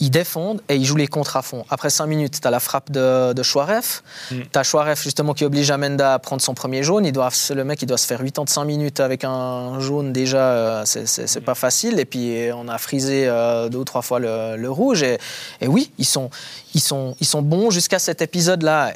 [0.02, 1.64] Ils défendent et ils jouent les contre à fond.
[1.70, 4.04] Après 5 minutes, tu as la frappe de, de Chouaref.
[4.30, 4.42] Mm.
[4.52, 7.06] Tu as Chouaref justement qui oblige Amenda à prendre son premier jaune.
[7.06, 10.82] Il doit, le mec il doit se faire 85 minutes avec un jaune déjà, euh,
[10.86, 11.98] c'est pas facile.
[12.02, 13.28] Et puis on a frisé
[13.72, 15.02] deux ou trois fois le, le rouge.
[15.04, 15.13] Et
[15.62, 16.30] et, oui, ils sont,
[16.74, 18.94] ils sont, ils sont bons jusqu'à cet épisode-là.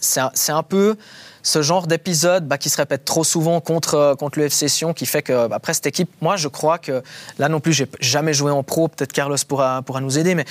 [0.00, 0.96] C'est un, peu
[1.42, 5.06] ce genre d'épisode bah, qui se répète trop souvent contre, contre le FC Sion qui
[5.06, 7.02] fait que, bah, après cette équipe, moi je crois que,
[7.38, 10.44] là non plus, j'ai jamais joué en pro, peut-être Carlos pourra, pourra nous aider, mais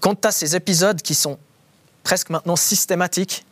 [0.00, 1.38] quand tu as ces épisodes qui sont
[2.02, 3.44] presque maintenant systématiques,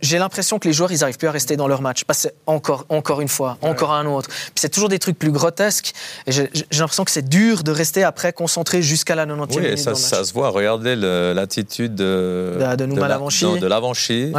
[0.00, 2.04] j'ai l'impression que les joueurs, ils n'arrivent plus à rester dans leur match.
[2.04, 4.28] Parce encore, encore une fois, encore un autre.
[4.54, 5.92] c'est toujours des trucs plus grotesques.
[6.26, 9.94] Et j'ai l'impression que c'est dur de rester après concentré jusqu'à la 90e oui, Ça,
[9.94, 10.50] ça se voit.
[10.50, 14.32] Regardez l'attitude de, de, de, de Lavanchy.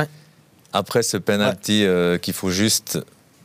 [0.76, 2.98] Après ce penalty euh, qu'il faut juste,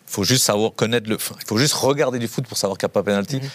[0.06, 1.16] faut juste savoir connaître le.
[1.16, 3.36] Il faut juste regarder du foot pour savoir qu'il n'y a pas penalty.
[3.36, 3.50] Mhm.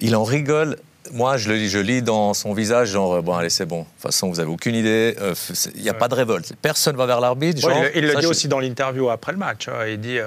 [0.00, 0.78] Il en rigole
[1.12, 3.80] moi, je le lis, je lis dans son visage, genre, bon, allez, c'est bon.
[3.80, 5.16] De toute façon, vous n'avez aucune idée.
[5.20, 5.34] Euh,
[5.74, 6.54] il n'y a pas de révolte.
[6.60, 7.68] Personne va vers l'arbitre.
[7.94, 9.68] il, le dit aussi dans l'interview après le match.
[9.68, 9.86] Hein.
[9.88, 10.26] Il dit, euh,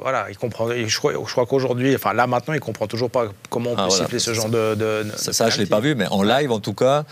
[0.00, 0.68] voilà, il comprend.
[0.68, 4.18] je crois, qu'aujourd'hui, enfin là maintenant, il comprend toujours pas comment on ah, peut siffler
[4.18, 6.74] ce genre de, de, Ça, ça je l'ai pas vu, mais en live, en tout
[6.74, 7.04] cas.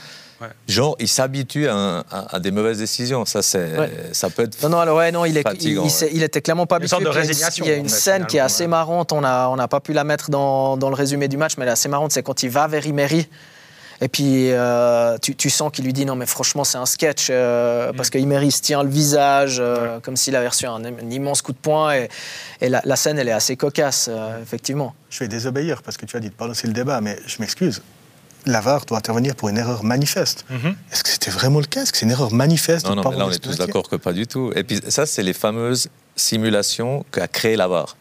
[0.69, 2.05] Genre, il s'habitue à,
[2.41, 3.25] des mauvaises décisions.
[3.25, 3.71] Ça, c'est,
[4.13, 4.63] ça peut être.
[4.63, 5.45] Non, non, alors, ouais, non, il, est,
[6.13, 6.97] il, était clairement pas habitué.
[7.59, 9.13] Il y a une scène qui est assez marrante.
[9.13, 11.65] On n'a on a pas pu la mettre dans, dans, le résumé du match, mais
[11.65, 12.13] elle est assez marrante.
[12.13, 13.29] C'est quand il va vers Imery.
[14.01, 17.29] Et puis, euh, tu, tu, sens qu'il lui dit non, mais franchement, c'est un sketch.
[17.31, 17.97] Euh, mm.
[17.97, 21.53] Parce que Imery se tient le visage euh, comme s'il avait reçu un, immense coup
[21.53, 21.95] de poing.
[21.95, 22.09] Et,
[22.61, 24.09] et la, scène, elle est assez cocasse,
[24.41, 24.95] effectivement.
[25.11, 27.37] Je vais désobéir parce que tu as dit de pas lancer le débat, mais je
[27.41, 27.83] m'excuse.
[28.49, 30.45] L'avare doit intervenir pour une erreur manifeste.
[30.49, 30.75] Mhm.
[30.91, 31.83] Est-ce que c'était vraiment le cas?
[31.83, 33.97] Est-ce que c'est une erreur manifeste Non, non, mais là, on est tous d'accord que
[33.97, 34.53] pas du tout.
[34.57, 37.97] Et puis, ça, c'est les fameuses simulations qu'a créé l'avare.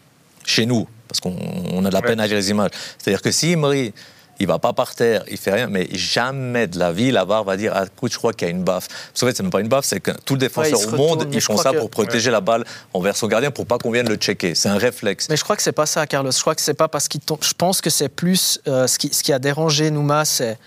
[0.45, 2.71] Chez nous, parce qu'on a de la peine à lire les images.
[2.97, 3.93] C'est-à-dire que si Emery
[4.39, 7.43] il va pas par terre, il fait rien, mais jamais de la vie, la barre
[7.43, 8.87] va dire ah, écoute, je crois qu'il y a une baffe.
[8.87, 11.27] Parce qu'en fait, c'est même pas une baffe, c'est que tout le défenseur au monde,
[11.31, 14.15] ils font ça pour protéger la balle envers son gardien pour pas qu'on vienne le
[14.15, 14.53] checker.
[14.55, 15.27] C'est un réflexe.
[15.29, 16.31] Mais je crois que c'est pas ça, Carlos.
[16.31, 19.13] Je crois que c'est pas parce qu'il Je pense que c'est plus euh, ce, qui,
[19.13, 20.57] ce qui a dérangé Nouma, c'est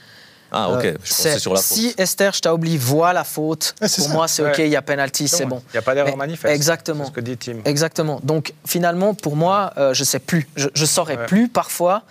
[0.53, 0.85] Ah, ok.
[0.85, 1.77] Euh, je pensais sur la faute.
[1.79, 4.13] si Esther Staubli voit la faute, Ouais, c'est pour ça.
[4.15, 4.67] moi, c'est OK, Ouais.
[4.67, 5.63] il y a penalty, c'est bon.
[5.69, 6.53] Il n'y a pas d'erreur Mais- manifeste.
[6.55, 7.05] exactement.
[7.05, 7.59] C'est ce que dit Tim.
[7.65, 8.21] Exactement.
[8.25, 10.49] Donc finalement, pour moi, euh, je sais plus.
[10.57, 11.27] Je, je saurais Ouais.
[11.27, 12.03] plus parfois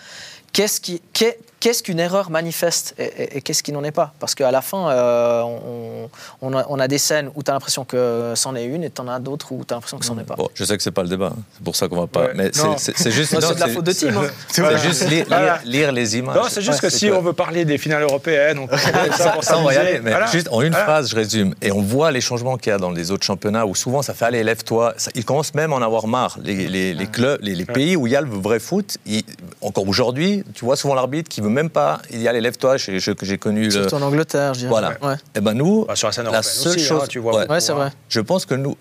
[0.54, 4.13] qu'est-ce qui, qu'est- qu'est-ce qu'une erreur manifeste et, et- et qu'est-ce qui n'en est pas?
[4.19, 6.10] Parce qu'à la fin, euh, on,
[6.41, 8.89] on a, on a des scènes où tu as l'impression que c'en est une et
[8.89, 10.36] tu en as d'autres où tu as l'impression que c'en est pas.
[10.36, 11.41] Bon, je sais que c'est pas le débat, hein.
[11.56, 12.22] c'est pour ça qu'on va pas.
[12.28, 12.32] Ouais.
[12.36, 13.30] Mais c'est- juste.
[13.39, 14.15] C'est de la faute de Tim.
[14.17, 14.28] hein.
[14.50, 15.60] C'est juste lire, Voilà.
[15.63, 16.36] lire- lire les images.
[16.36, 19.43] Non, c'est juste que si on veut parler des finales européennes, on peut ça pour
[19.43, 20.26] Ça, on va y aller, mais Voilà.
[20.28, 20.86] juste en une Voilà.
[20.86, 21.54] phrase, je résume.
[21.62, 24.13] Et on voit les changements qu'il y a dans les autres championnats où souvent ça
[24.13, 24.93] fait aller, lève-toi.
[25.15, 26.38] Ils commencent même à en avoir marre.
[26.43, 29.24] Les, les- les clubs, les, les pays où il y a le vrai foot, ils-
[29.62, 32.02] encore aujourd'hui, tu vois souvent l'arbitre qui veut même pas.
[32.12, 33.66] Il y a les lève-toi, que j'ai connu.
[33.66, 34.70] le- Surtout en Angleterre, je dirais.
[34.70, 34.98] Voilà.
[35.02, 37.36] Ouais, Et ben nous, Bah, sur la scène la seule aussi, chose, hein, tu vois
[37.36, 37.48] ouais.
[37.48, 37.76] beaucoup, c'est hein.
[37.76, 37.92] vrai.
[38.08, 38.78] je pense que nous,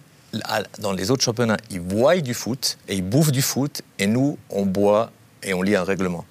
[0.80, 4.38] dans les autres championnats, ils voient du foot et ils bouffent du foot, et nous,
[4.50, 5.10] on boit
[5.42, 6.24] et on lit un règlement.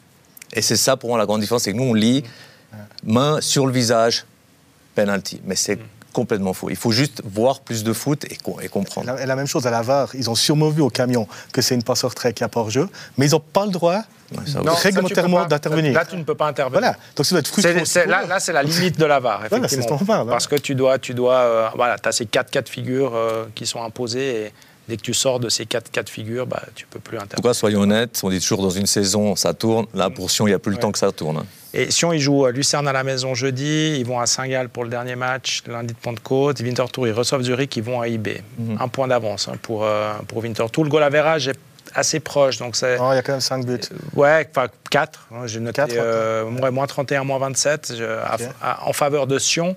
[0.54, 2.23] Et c'est ça pour moi la grande différence, c'est que nous, on lit
[3.04, 4.26] main sur le visage,
[4.95, 5.41] penalty.
[5.45, 5.80] Mais c'est
[6.13, 6.69] complètement faux.
[6.69, 9.08] Il faut juste voir plus de foot et, co- et comprendre.
[9.08, 11.62] La, et la même chose à la VAR, ils ont sûrement vu au camion que
[11.62, 14.02] c'est une passeur très qui a pas hors-jeu, mais ils n'ont pas le droit
[14.45, 15.93] ça, Non, réglementairement d'intervenir.
[15.93, 16.79] Là, tu ne peux pas intervenir.
[16.81, 18.05] Voilà, donc ça doit être frustrant.
[18.07, 19.97] Là, c'est la limite de la VAR, effectivement.
[20.01, 20.25] voilà.
[20.25, 23.13] Parce que tu dois, tu dois, euh, voilà, tu as ces quatre cas de figure
[23.15, 24.53] euh, qui sont imposés et
[24.89, 27.21] dès que tu sors de ces quatre cas de figure, bah, tu peux plus En
[27.21, 27.49] tout intervenir.
[27.49, 29.85] cas, soyons honnêtes, on dit toujours dans une saison, ça tourne.
[29.93, 30.81] Là, pour Sion, il n'y a plus le Ouais.
[30.81, 31.43] temps que ça tourne.
[31.73, 34.83] Et Sion, ils jouent à Lucerne à la maison jeudi, ils vont à Saint-Gall pour
[34.85, 36.61] le dernier match, lundi de Pentecôte.
[36.61, 38.41] Winterthur, ils reçoivent Zurich, ils vont à IB.
[38.57, 38.77] Mhm.
[38.79, 40.83] Un point d'avance hein, pour, euh, pour Winterthur.
[40.85, 41.59] Le goal average est
[41.97, 42.97] assez proche, donc c'est...
[42.97, 43.79] Non, il y a quand même 5 buts.
[44.15, 45.27] Ouais, enfin 4.
[45.45, 48.41] J'ai noté Quatre, euh, ouais, moins 31, moins 27 je- à- Ok.
[48.62, 49.75] à- en faveur de Sion.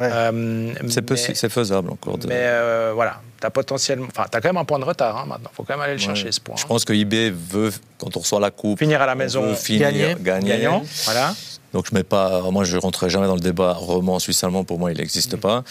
[0.00, 0.08] Ouais.
[0.10, 2.18] Euh, C'est mais- possi- c'est faisable encore.
[2.18, 4.06] de- Mais euh, voilà, tu as potentiellement.
[4.10, 5.50] Enfin, tu as quand même un point de retard hein, maintenant.
[5.52, 6.32] Il faut quand même aller le chercher, Ouais.
[6.32, 6.56] ce point.
[6.56, 6.68] Je hein.
[6.68, 9.90] pense que IB veut, quand on reçoit la coupe, Finir à la on maison, finir,
[9.90, 10.16] gagner.
[10.20, 10.48] gagner.
[10.50, 10.82] gagnant.
[11.04, 11.34] Voilà.
[11.72, 14.64] Donc je mets pas, moi je rentrerai jamais dans le débat roman suisse-allemand.
[14.64, 15.64] Pour moi, il n'existe pas.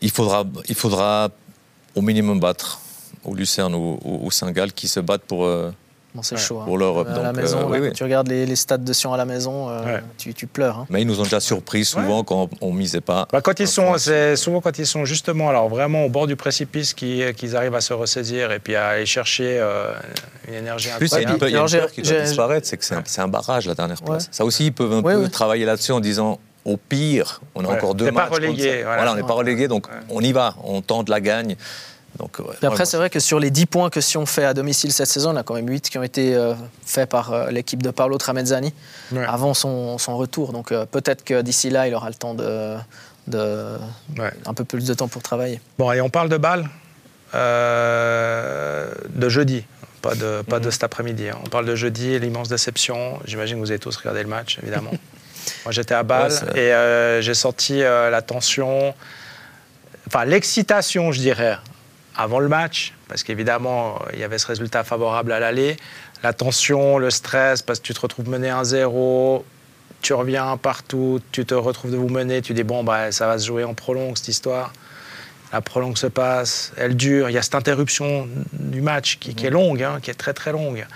[0.00, 1.28] Il faudra, il faudra
[1.94, 2.80] au minimum battre
[3.24, 5.44] ou Lucerne ou, ou- ou Saint-Gall qui se battent pour.
[5.44, 5.70] euh,
[6.12, 6.40] Bon, c'est Ouais.
[6.40, 6.58] chaud.
[6.58, 6.64] hein.
[6.64, 7.92] Pour l'Europe, À la donc, maison, euh, oui, oui.
[7.92, 10.02] tu regardes les, les stades de Sion à la maison, euh, Ouais.
[10.18, 10.78] tu, tu pleures.
[10.78, 10.86] hein.
[10.90, 13.28] mais ils nous ont déjà surpris souvent quand on misait pas.
[13.30, 16.34] Bah, quand ils sont, c'est souvent quand ils sont justement, alors vraiment au bord du
[16.34, 19.92] précipice, qu'ils qu'ils arrivent à se ressaisir et puis à aller chercher euh,
[20.48, 22.66] une énergie plus, il y a une, il y a une peur qui doit disparaître,
[22.66, 24.24] c'est que c'est un, barrage la dernière place.
[24.24, 24.28] Ouais.
[24.32, 25.28] Ça aussi, ils peuvent un Ouais, peu ouais.
[25.28, 26.40] travailler là-dessus en disant.
[26.66, 27.74] Au pire, on a Ouais.
[27.76, 28.28] encore deux T'es pas matchs.
[28.32, 29.12] contre relégué, voilà.
[29.12, 31.56] on n'est pas relégué, donc on y va, on tente la gagne.
[32.20, 34.52] Donc, ouais, Puis après, c'est vrai que sur les 10 points que Sion fait à
[34.52, 36.52] domicile cette saison, on a quand même 8 qui ont été euh,
[36.84, 38.74] faits par euh, l'équipe de Paolo Tramezzani
[39.12, 39.24] Ouais.
[39.26, 40.52] avant son, son retour.
[40.52, 42.76] Donc euh, peut-être que d'ici là, il aura le temps de,
[43.26, 43.76] de-
[44.18, 44.30] Ouais.
[44.44, 45.62] un peu plus de temps pour travailler.
[45.78, 46.68] Bon, et on parle de balle
[47.34, 49.64] euh, de jeudi,
[50.02, 50.64] pas de, pas Mhm.
[50.64, 51.28] de cet après-midi.
[51.30, 51.38] hein.
[51.44, 53.18] On parle de jeudi, l'immense déception.
[53.24, 54.90] J'imagine que vous avez tous regardé le match, évidemment.
[55.64, 56.70] Moi, j'étais à Bâle et
[57.22, 58.94] j'ai senti la tension,
[60.06, 61.56] enfin l'excitation, je dirais,
[62.16, 65.76] avant le match, parce qu'évidemment, il y avait ce résultat favorable à l'aller.
[66.22, 69.42] La tension, le stress, parce que tu te retrouves mené 1-0,
[70.02, 73.38] tu reviens partout, tu te retrouves de vous mener, tu dis bon, bah, ça va
[73.38, 74.72] se jouer en prolongue cette histoire.
[75.52, 79.46] La prolongue se passe, elle dure, il y a cette interruption du match qui, qui
[79.46, 80.86] est longue, hein, qui est très très longue.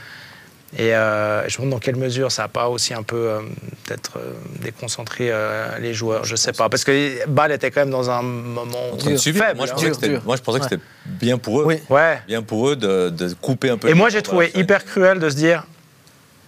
[0.77, 3.41] Et euh, je me demande dans quelle mesure ça n'a pas aussi un peu euh,
[3.85, 6.69] peut-être euh, déconcentré euh, les joueurs, je sais pas.
[6.69, 9.45] Parce que Bâle était quand même dans un moment en train de subir.
[9.45, 9.57] faible.
[9.59, 10.23] Moi, je pensais que Dur, c'était- dur.
[10.25, 10.71] moi, je pensais que Ouais.
[10.71, 11.65] c'était bien pour eux.
[11.67, 11.77] Oui.
[11.91, 12.19] Ouais.
[12.27, 13.89] Bien pour eux de, de couper un peu.
[13.89, 15.65] Et moi, j'ai trouvé hyper cruel de se dire,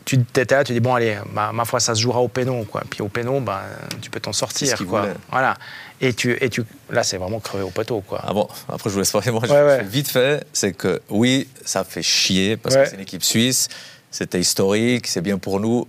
[0.04, 2.64] tu étais là, tu dis, bon, allez, ma, ma foi, ça se jouera au pénon,
[2.64, 2.82] quoi.
[2.90, 3.60] Puis au pénon, ben,
[4.00, 5.06] tu peux t'en sortir, quoi.
[5.30, 5.54] Voilà.
[6.00, 8.20] Et tu, et tu, là, c'est vraiment crevé au poteau, quoi.
[8.26, 9.30] Ah bon, après je vous laisse parler.
[9.30, 12.82] Moi, je- Ouais, je- vite fait, c'est que oui, ça fait chier parce Ouais.
[12.84, 13.68] que c'est une équipe suisse,
[14.16, 15.86] c'était historique, c'est bien pour nous.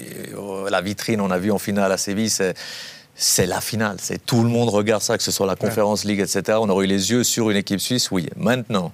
[0.00, 0.04] Et,
[0.36, 2.54] euh, la vitrine, on a vu en finale à Séville, c'est
[3.20, 3.96] c'est la finale.
[4.00, 6.58] C'est tout le monde regarde ça, que ce soit la Conférence League, etc.
[6.60, 8.10] On aurait eu les yeux sur une équipe suisse.
[8.12, 8.92] Oui, maintenant,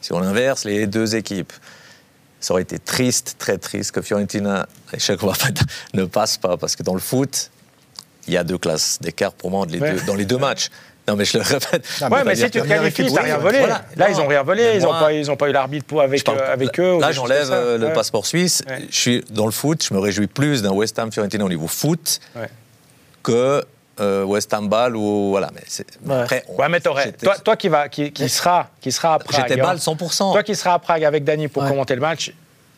[0.00, 1.52] si on inverse les deux équipes,
[2.40, 4.98] ça aurait été triste, très triste que Fiorentina et
[5.94, 7.50] ne passe pas parce que dans le foot,
[8.26, 9.92] il y a deux classes d'écart pour moi les Ouais.
[9.94, 10.68] deux- dans les deux matchs.
[11.06, 11.84] Non, mais je le répète.
[12.10, 13.58] Ouais, mais si tu te qualifies, t'as oui, rien volé.
[13.58, 13.84] voilà.
[13.96, 14.72] Là, Non, ils ont rien volé.
[14.76, 16.98] Ils n'ont pas, ils ont pas eu l'arbitre pour avec, parle- euh, avec eux.
[16.98, 17.92] Là, j'enlève euh, le Ouais.
[17.92, 18.62] passeport suisse.
[18.68, 18.86] Ouais.
[18.90, 21.66] Je suis dans le foot, je me réjouis plus d'un West Ham Fiorentina au niveau
[21.68, 22.48] foot Ouais.
[23.22, 23.62] que
[24.00, 25.50] euh, West Ham Ball ou voilà.
[25.54, 26.14] Mais c'est- Ouais.
[26.22, 27.00] après, on- Ouais, mais toi,
[27.44, 29.46] toi qui, va, qui, qui, sera, qui sera à Prague.
[29.48, 29.64] J'étais hein.
[29.64, 30.32] balle 100%.
[30.32, 31.68] Toi qui seras à Prague avec Dany pour Ouais.
[31.68, 32.32] commenter le match,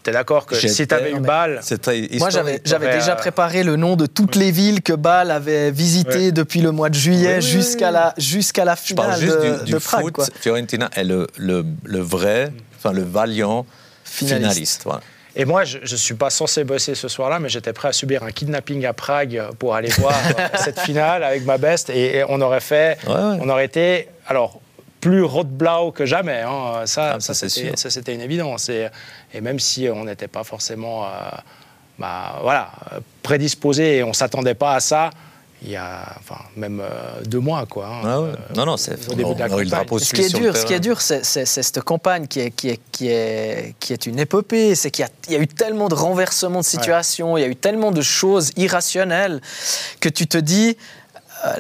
[0.07, 2.61] t'es d'accord que si t'avais eu très Moi, j'avais
[2.93, 6.33] déjà euh, préparé le nom de toutes les villes que Bâle avait visitées Ouais.
[6.33, 7.93] depuis le mois de juillet Oui, jusqu'à oui.
[7.95, 10.03] la, jusqu'à la Je parle finale juste de, du, du de Prague.
[10.03, 10.13] foot.
[10.15, 10.25] quoi.
[10.41, 13.67] Fiorentina est le, le, le vrai, enfin le valiant
[14.05, 14.41] Finaliste.
[14.49, 14.83] finaliste.
[14.85, 15.01] voilà.
[15.35, 18.23] Et moi, je ne suis pas censé bosser ce soir-là, mais j'étais prêt à subir
[18.23, 20.15] un kidnapping à Prague pour aller voir
[20.65, 21.91] cette finale avec ma best.
[21.91, 24.61] Et, on aurait fait, on aurait été, alors,
[25.01, 26.43] plus Rotblau que jamais.
[26.43, 26.87] Hein.
[26.87, 28.69] Ça, ah, ça, ça c'était une évidence.
[28.69, 28.89] Et,
[29.33, 31.09] et, même si on n'était pas forcément, euh,
[31.99, 32.71] bah, voilà,
[33.23, 35.11] prédisposé et on s'attendait pas à ça
[35.63, 37.65] il y a enfin, même euh, deux mois.
[37.67, 39.99] Quoi, hein, ah non, non, c'est au début de la campagne.
[39.99, 42.81] Ce qui est dur, ce qui est dur, c'est cette campagne qui est, qui est,
[42.93, 44.75] qui est, qui est une épopée.
[44.75, 47.57] C'est qu'il y, y, a eu tellement de renversements de situation, il y a eu
[47.57, 49.41] tellement de choses irrationnelles
[50.01, 50.77] que tu te dis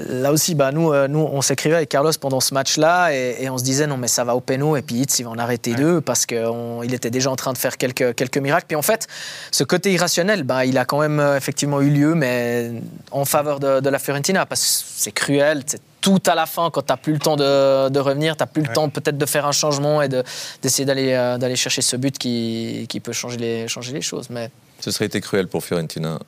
[0.08, 3.58] là aussi, bah, nous, euh, nous, on s'écrivait avec Carlos pendant ce match-là et, on
[3.58, 5.74] se disait non, mais ça va au péno et puis Hitz, il va en arrêter
[5.74, 8.66] deux parce qu'il était déjà en train de faire quelques, quelques miracles.
[8.68, 9.06] Puis en fait,
[9.50, 12.72] ce côté irrationnel, bah, il a quand même euh, effectivement eu lieu, mais
[13.10, 16.82] en faveur de, la Fiorentina parce que c'est cruel, c'est tout à la fin, quand
[16.82, 19.46] tu n'as plus le temps de, revenir, tu n'as plus le temps peut-être de faire
[19.46, 23.92] un changement et d'essayer d'aller d'aller chercher ce but qui, qui, peut changer les, changer
[23.92, 24.28] les choses.
[24.30, 24.50] Mais...
[24.80, 26.18] Ce serait été cruel pour Fiorentina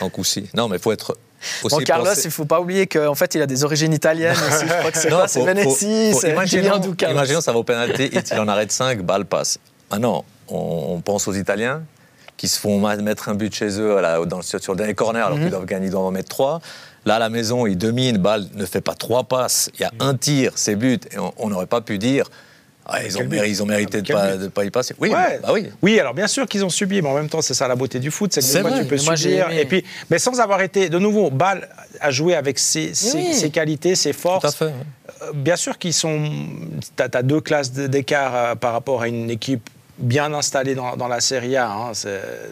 [0.00, 0.22] en coup
[0.54, 1.16] Non, mais il faut être
[1.62, 4.66] Bon, Carlos, il ne faut pas oublier qu'en fait, il a des origines italiennes aussi.
[4.66, 6.30] Je crois que c'est quoi C'est Venezia, c'est.
[7.10, 9.58] Imaginons, ça va au pénalty, il en arrête 5, balle passe.
[9.90, 11.82] Ah non, on, pense aux Italiens
[12.36, 13.96] qui se font mettre un but chez eux
[14.26, 15.52] dans, sur, le dernier corner alors qu'ils mhm.
[15.52, 16.60] doivent gagner, ils doivent en mettre 3.
[17.06, 19.70] Là, à la maison, ils dominent, balle ne fait pas trois passes.
[19.74, 21.06] Il y a un tir, c'est but.
[21.14, 22.28] Et on n'aurait pas pu dire
[22.88, 24.94] ah, ils, ont ils, ont, mérité de ne pas, y passer.
[25.00, 25.68] Oui, bah oui.
[25.82, 27.98] oui, alors bien sûr qu'ils ont subi, mais en même temps, c'est ça la beauté
[27.98, 29.50] du foot, c'est que fois, tu peux subir.
[29.50, 31.68] Et puis, mais sans avoir été, de nouveau, Ball
[32.00, 34.42] a joué avec ses, ses, qualités, ses forces.
[34.42, 34.74] Tout à fait.
[35.22, 36.30] Euh, bien sûr qu'ils sont.
[36.96, 39.68] Tu as, deux classes d'écart euh, par rapport à une équipe
[39.98, 41.68] bien installée dans, la Serie A.
[41.68, 41.92] Hein.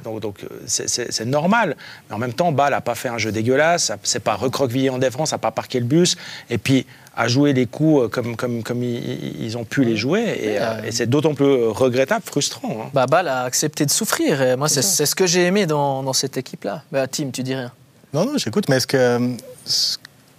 [0.03, 1.77] donc, donc c'est normal.
[2.09, 4.99] Mais en même temps, Ball n'a pas fait un jeu dégueulasse, c'est pas recroquevillé en
[4.99, 6.17] défense, n'a pas parqué le bus.
[6.51, 10.23] Et puis, à jouer les coups euh, comme, comme, comme ils, ont pu les jouer.
[10.41, 12.85] Et, euh, c'est d'autant plus regrettable, frustrant.
[12.85, 12.91] Hein.
[12.93, 14.43] Bah, Ball a accepté de souffrir.
[14.43, 16.83] Et moi, c'est ce que j'ai aimé dans, dans cette équipe-là.
[16.91, 17.73] Bah, Tim, tu dis rien
[18.13, 18.69] Non, non, j'écoute.
[18.69, 19.37] Mais est-ce que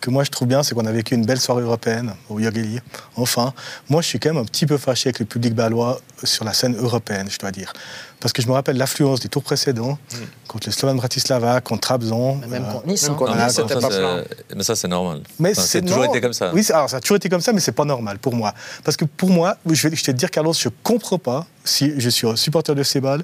[0.05, 2.79] que moi je trouve bien, c'est qu'on a vécu une belle soirée européenne au Yageli.
[3.15, 3.53] Enfin,
[3.89, 6.53] moi je suis quand même un petit peu fâché avec le public balois sur la
[6.53, 7.73] scène européenne, je dois dire.
[8.19, 10.15] Parce que je me rappelle l'affluence des tours précédents, mm.
[10.47, 12.35] contre le Slovan Bratislava, contre Trabzon.
[12.35, 13.01] Même euh, contre Nice.
[13.03, 13.15] Même hein.
[13.15, 13.33] contre
[13.79, 14.23] pas
[14.55, 15.21] Mais ça c'est normal.
[15.39, 16.51] Mais c'est toujours été comme ça.
[16.53, 18.53] Oui, alors ça a toujours été comme ça, mais c'est pas normal pour moi.
[18.83, 22.09] Parce que pour moi, je vais, je te dire Carlos, je comprends pas si je
[22.09, 23.23] suis un supporter de Sebal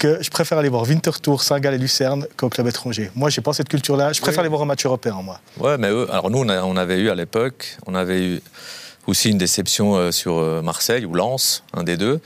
[0.00, 3.10] que je préfère aller voir Winterthur, Saint-Gall et Lucerne qu'au club étranger.
[3.14, 4.12] Moi, j'ai pas cette culture-là.
[4.12, 5.38] Je préfère aller voir un match européen, moi.
[5.58, 8.42] Ouais, mais eux, alors nous, on, avait eu à l'époque, on avait eu
[9.06, 12.18] aussi une déception euh, sur euh, Marseille ou Lens, un des deux.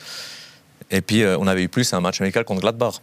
[0.92, 3.00] Et puis, euh, on avait eu plus un match amical contre Gladbach.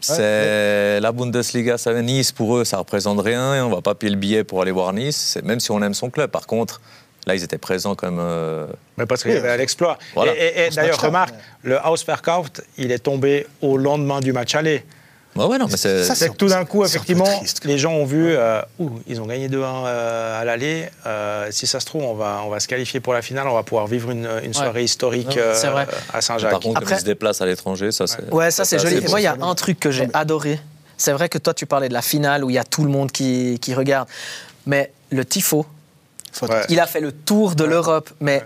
[0.00, 3.64] C'est la Bundesliga, ça Nice pour eux, ça représente rien.
[3.64, 6.10] On va pas payer le billet pour aller voir Nice, même si on aime son
[6.10, 6.30] club.
[6.30, 6.80] Par contre,
[7.26, 8.18] Là, ils étaient présents comme.
[8.20, 8.66] Euh...
[8.96, 9.98] Mais parce qu'il y avait l'exploit.
[10.36, 14.84] Et, d'ailleurs, remarque, le Hausverkauf, il est tombé au lendemain du match aller.
[15.34, 16.34] Bah ouais, non, mais c'est...
[16.36, 17.28] tout d'un coup, effectivement,
[17.64, 20.88] les gens ont vu, euh, ouh, ils ont gagné 2-1 euh, à l'aller.
[21.04, 23.54] Euh, si ça se trouve, on va, on va se qualifier pour la finale, on
[23.54, 26.50] va pouvoir vivre une, une soirée historique à Saint-Jacques.
[26.50, 26.94] Par contre, Après...
[26.94, 28.32] ils se déplacent à l'étranger, ça c'est.
[28.32, 28.96] Ouais, ça c'est joli.
[28.96, 30.58] Et moi, il y a un truc que j'ai adoré.
[30.96, 32.90] C'est vrai que toi, tu parlais de la finale où il y a tout le
[32.90, 34.08] monde qui, qui regarde.
[34.64, 35.66] Mais le tifo,
[36.68, 38.42] il a fait le tour de l'Europe, mais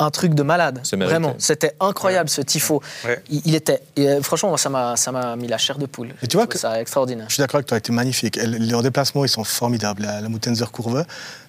[0.00, 0.80] un truc de malade.
[0.92, 2.82] Vraiment, c'était incroyable ce tifo.
[3.28, 6.14] Il, était, euh, franchement, ça m'a, ça m'a mis la chair de poule.
[6.28, 7.26] tu vois que ça extraordinaire.
[7.28, 8.36] Je suis d'accord avec toi, été magnifique.
[8.36, 10.02] Les déplacements, ils sont formidables.
[10.02, 11.04] La, la Moutenzer Courve,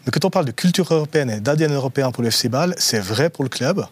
[0.05, 2.99] mais quand on parle de culture européenne et d'ADN européen pour le FC Bâle, c'est
[2.99, 3.85] vrai pour le club.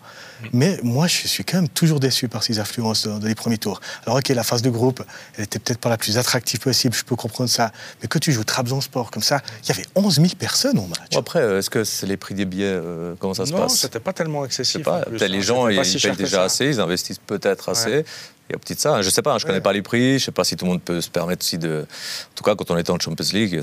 [0.54, 3.82] Mais moi, je suis quand même toujours déçu par ces affluences dans, les premiers tours.
[4.06, 5.04] Alors, ok, la phase de groupe,
[5.38, 7.72] elle était peut-être pas la plus attractive possible, je peux comprendre ça.
[8.02, 11.16] Mais que tu joues Trabzonspor comme ça, il y avait 11 000 personnes au match.
[11.16, 13.62] après, euh, est-ce que c'est les prix des billets euh, Comment ça se passe?
[13.62, 14.84] Non, c'était pas tellement excessif.
[14.84, 15.04] Pas.
[15.12, 15.42] les hein.
[15.42, 18.06] gens, ils, payent déjà assez, ils investissent peut-être assez.
[18.50, 19.02] Il y a petit ça.
[19.04, 20.18] Je sais pas, je connais pas les prix.
[20.18, 21.86] Je sais pas si tout le monde peut se permettre aussi de.
[21.86, 23.62] En tout cas, quand on était en Champions League,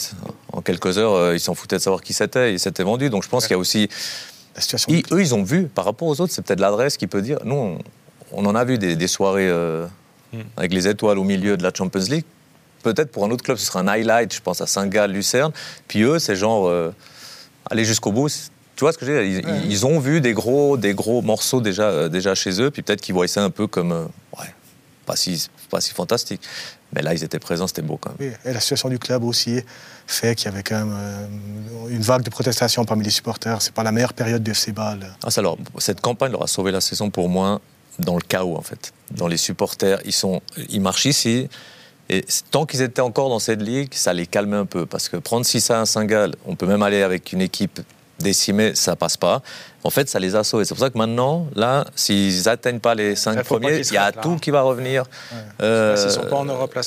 [0.52, 2.52] en quelques heures, euh, ils s'en foutaient de savoir qui c'était.
[2.52, 3.10] Ils s'étaient vendus.
[3.10, 3.88] Donc je pense qu'il y a aussi.
[4.54, 6.32] La situation eux, ils ont vu par rapport aux autres.
[6.32, 7.38] C'est peut-être l'adresse qui peut dire.
[7.44, 7.78] Nous,
[8.32, 9.86] on, en a vu des, soirées euh,
[10.32, 10.40] hmm.
[10.56, 12.24] avec les étoiles au milieu de la Champions League.
[12.84, 14.32] Peut-être pour un autre club, ce sera un highlight.
[14.32, 15.50] Je pense à Saint-Gall, Lucerne.
[15.88, 16.94] Puis eux, c'est genre euh,
[17.68, 18.28] aller jusqu'au bout.
[18.76, 19.42] Tu vois ce que je veux dire?
[19.64, 22.70] Ils, ils, ont vu des gros, des gros morceaux déjà, déjà chez eux.
[22.70, 23.90] Puis peut-être qu'ils voient ça un peu comme.
[24.38, 24.46] ouais,
[25.06, 26.42] pas si, pas si fantastique.
[26.92, 28.34] Mais là, ils étaient présents, c'était beau quand même.
[28.44, 29.60] et la situation du club aussi
[30.06, 31.26] fait qu'il y avait quand même euh,
[31.88, 33.62] une vague de protestations parmi les supporters.
[33.62, 35.14] C'est pas la meilleure période du FC Bâle.
[35.24, 37.60] Ah, alors, cette campagne leur a sauvé la saison pour moi
[37.98, 38.92] dans le chaos en fait.
[39.10, 41.48] Dans les supporters, ils, sont, ils marchent ici.
[42.08, 44.86] Et tant qu'ils étaient encore dans cette ligue, ça les calmait un peu.
[44.86, 47.80] Parce que prendre 6 à 1 Saint-Gall, on peut même aller avec une équipe
[48.18, 49.42] décimés, ça passe pas.
[49.84, 50.64] En fait, ça les a sauvés.
[50.64, 54.10] C'est pour ça que maintenant, là, s'ils n'atteignent pas les cinq premiers, il y a
[54.10, 55.04] tout qui va revenir.
[55.62, 56.82] Euh, s'ils ne sont pas en Europe la,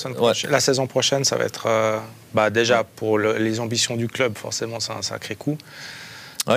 [0.50, 1.98] la saison prochaine, ça va être euh,
[2.34, 5.58] bah, déjà pour les ambitions du club, forcément, c'est un sacré coup.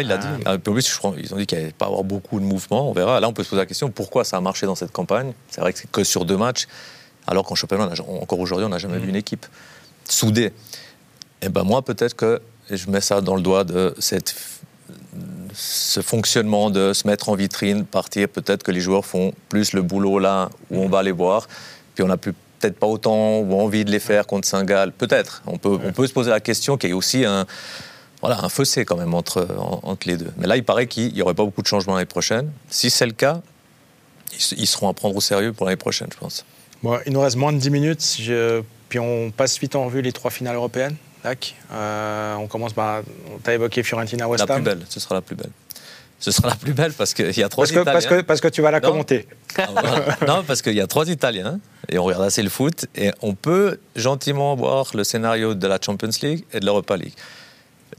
[0.01, 0.27] il l'a dit.
[0.47, 2.89] En plus, je crois, ils ont dit qu'il n'y allait pas avoir beaucoup de mouvements.
[2.91, 3.20] On verra.
[3.20, 5.33] Là, on peut se poser la question pourquoi ça a marché dans cette campagne?
[5.49, 6.66] C'est vrai que c'est que sur deux matchs,
[7.27, 9.47] alors qu'en championnat, encore aujourd'hui, on n'a jamais vu une équipe
[10.09, 10.53] soudée.
[11.41, 14.35] Et eh ben moi, peut-être que je mets ça dans le doigt de cette
[15.55, 19.82] ce fonctionnement de se mettre en vitrine, partir, peut-être que les joueurs font plus le
[19.82, 21.48] boulot là où on va les voir,
[21.94, 25.42] puis on n'a peut-être pas autant ou envie de les faire contre Saint-Gall, peut-être.
[25.46, 27.46] On peut, on peut se poser la question qu'il y ait aussi un,
[28.20, 29.48] voilà, un fossé quand même entre,
[29.82, 30.32] entre les deux.
[30.38, 32.50] Mais là, il paraît qu'il n'y aurait pas beaucoup de changements l'année prochaine.
[32.70, 33.40] Si c'est le cas,
[34.57, 36.44] ils, seront à prendre au sérieux pour l'année prochaine, je pense.
[36.82, 38.20] Bon, il nous reste moins de 10 minutes,
[38.88, 40.96] puis on passe vite en revue les trois finales européennes.
[41.25, 43.03] Euh, on commence par.
[43.45, 44.49] Tu as évoqué Fiorentina West Ham.
[44.49, 45.51] La plus belle, ce sera la plus belle.
[46.18, 47.93] Ce sera la plus belle parce qu'il y a trois parce que, Italiens.
[47.93, 49.27] Parce que, parce que tu vas la commenter.
[49.59, 49.68] Ah,
[50.27, 51.59] non, parce qu'il y a trois Italiens
[51.89, 55.79] et on regarde assez le foot et on peut gentiment voir le scénario de la
[55.85, 57.14] Champions League et de l'Europa League.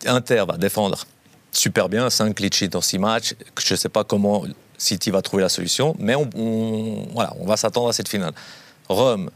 [0.05, 1.05] Inter va défendre
[1.51, 3.35] super bien, 5 clichés dans 6 matchs.
[3.61, 4.43] Je ne sais pas comment
[4.77, 8.33] City va trouver la solution, mais on, voilà, on va s'attendre à cette finale.
[8.87, 9.29] Rome,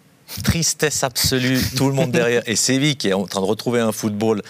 [0.44, 2.44] tristesse absolue, tout le monde derrière.
[2.46, 4.42] Et Séville qui est en train de retrouver un football,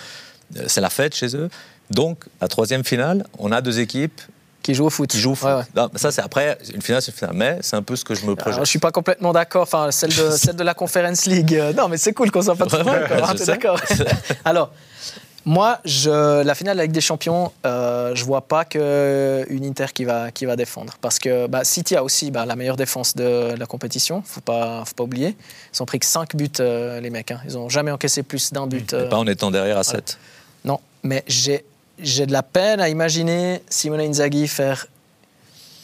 [0.57, 1.49] euh, c'est la fête chez eux.
[1.89, 4.21] Donc, la troisième finale, on a deux équipes
[4.67, 5.09] qui jouent au foot.
[5.09, 5.49] Qui jouent au foot.
[5.95, 7.35] ça, c'est après, une finale, c'est une finale.
[7.35, 8.59] Mais c'est un peu ce que je me projette.
[8.59, 9.61] Je je suis pas complètement d'accord.
[9.61, 11.55] Enfin, celle de, celle de la Conference League.
[11.55, 12.65] Euh, non, mais c'est cool qu'on soit pas.
[12.65, 13.79] Hein, d'accord.
[14.45, 14.73] Alors,
[15.47, 20.29] moi, je, la finale avec des champions, euh, je vois pas qu'une Inter qui va,
[20.29, 20.95] qui va défendre.
[20.99, 24.83] Parce que bah, City a aussi bah, la meilleure défense de la compétition, faut pas,
[24.85, 25.37] faut pas oublier.
[25.73, 27.31] Ils ont pris que 5 buts, euh, les mecs.
[27.31, 27.39] Hein.
[27.47, 28.91] Ils n'ont jamais encaissé plus d'un but.
[28.91, 30.19] Euh, pas en étant derrière à 7.
[30.65, 31.63] Non, mais j'ai,
[31.97, 34.87] j'ai de la peine à imaginer Simone Inzaghi faire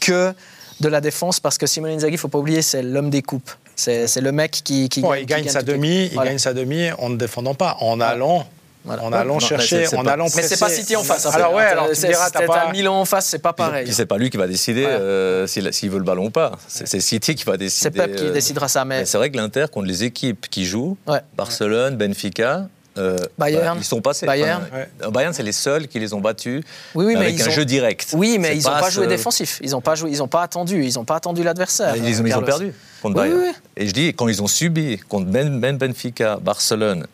[0.02, 0.34] que
[0.82, 3.52] de la défense, parce que Simone Inzaghi, faut pas oublier, c'est l'homme des coupes.
[3.78, 7.16] C'est, le mec qui, qui, il gagne, sa demi, il gagne sa demi en ne
[7.16, 8.46] défendant pas, en allant
[8.88, 11.26] en allant chercher, en allant Mais c'est pas City en face.
[11.26, 13.86] Alors ouais, alors tu diras, t'as pas Milan en face, c'est pas pareil.
[13.86, 16.54] Puis c'est pas lui qui va décider euh, s'il veut le ballon ou pas.
[16.68, 17.84] C'est City qui va décider.
[17.84, 18.86] C'est Pep qui euh, décidera ça.
[18.86, 20.98] Mais, c'est vrai que l'Inter contre les équipes qui jouent,
[21.36, 22.68] Barcelone, Benfica.
[22.96, 24.28] Euh, Bayern, bah, ils sont passés.
[24.28, 24.64] Bayern,
[25.12, 26.64] Bayern c'est les seuls qui les ont battus
[26.94, 28.10] oui, oui, avec un jeu direct.
[28.14, 29.60] Oui, mais ils n'ont pas, joué défensif.
[29.64, 31.96] Ils n'ont pas joué, ils ont pas attendu, ils n'ont pas attendu l'adversaire.
[31.96, 32.72] Ils, ils, ont perdu
[33.02, 33.52] contre Bayern.
[33.76, 37.08] Et je dis quand ils ont subi contre ben, ben Benfica, Barcelone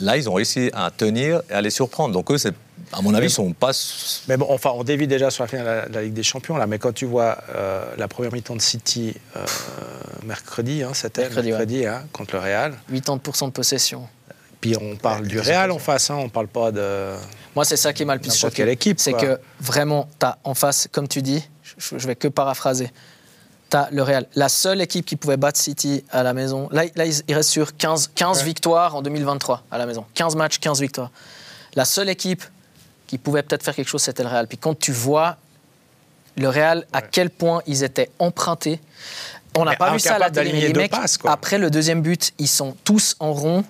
[0.00, 2.12] Là, ils ont réussi à tenir et à les surprendre.
[2.12, 2.36] Donc eux,
[2.92, 3.72] à mon avis, ils sont pas.
[4.28, 6.66] Mais bon, enfin, on dévie déjà sur la finale de la, Ligue des Champions là.
[6.66, 9.44] Mais quand tu vois euh, la première mi-temps de City euh,
[10.24, 12.74] mercredi, hein, c'était mercredi, mercredi hein, contre le Real.
[12.92, 14.06] 80% de possession.
[14.60, 17.14] Puis on parle du Real en face, hein, on parle pas de.
[17.54, 18.56] Moi, c'est ça qui m'a le plus choqué.
[18.56, 21.42] quelle équipe C'est que vraiment, tu as en face, comme tu dis,
[21.78, 22.90] je, je vais que paraphraser,
[23.70, 24.26] tu le Real.
[24.34, 27.76] La seule équipe qui pouvait battre City à la maison, là, là il reste sur
[27.76, 30.04] 15, 15 victoires en 2023 à la maison.
[30.14, 31.10] 15 matchs, 15 victoires.
[31.74, 32.42] La seule équipe
[33.06, 34.46] qui pouvait peut-être faire quelque chose, c'était le Real.
[34.46, 35.36] Puis quand tu vois
[36.36, 38.80] le Real, à quel point ils étaient empruntés,
[39.56, 40.52] on n'a pas vu ça à la télé.
[40.52, 40.92] Les mecs,
[41.24, 43.64] après le deuxième but, ils sont tous en rond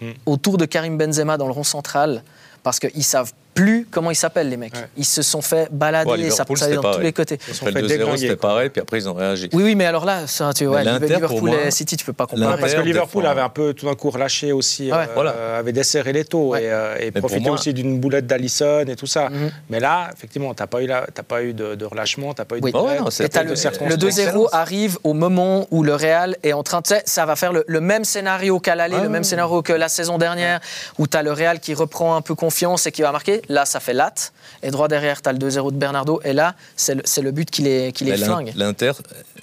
[0.00, 0.12] hmm.
[0.26, 2.22] autour de Karim Benzema dans le rond central
[2.62, 4.72] parce qu'ils savent plus comment ils s'appellent, les mecs.
[4.96, 7.38] Ils se sont fait balader, ça, ça dans tous les côtés.
[7.48, 9.48] Ils se sont fait 2-0, c'était pareil, puis après ils ont réagi.
[9.52, 12.60] Oui, oui, mais alors là, ça, tu vois, Liverpool et City, tu peux pas comparer.
[12.60, 15.58] Parce que Liverpool avait un peu tout d'un coup relâché aussi, euh, voilà.
[15.58, 19.28] avait desserré les taux et, euh, profité aussi d'une boulette d'Alisson et tout ça.
[19.28, 19.50] Mhm.
[19.70, 20.88] Mais là, effectivement, tu n'as pas eu,
[21.28, 22.66] pas eu de, relâchement, tu n'as pas eu de.
[22.66, 26.86] le, 2-0 arrive au moment où le Real est en train de.
[27.04, 30.60] Ça va faire le, même scénario qu'à l'aller, le même scénario que la saison dernière,
[30.98, 33.42] où tu as le Real qui reprend un peu confiance et qui va marquer.
[33.48, 34.32] Là, ça fait latte.
[34.62, 36.20] Et droit derrière, tu as le 2-0 de Bernardo.
[36.24, 38.52] Et là, c'est le, but qui les, qui les flingue.
[38.56, 38.92] L'Inter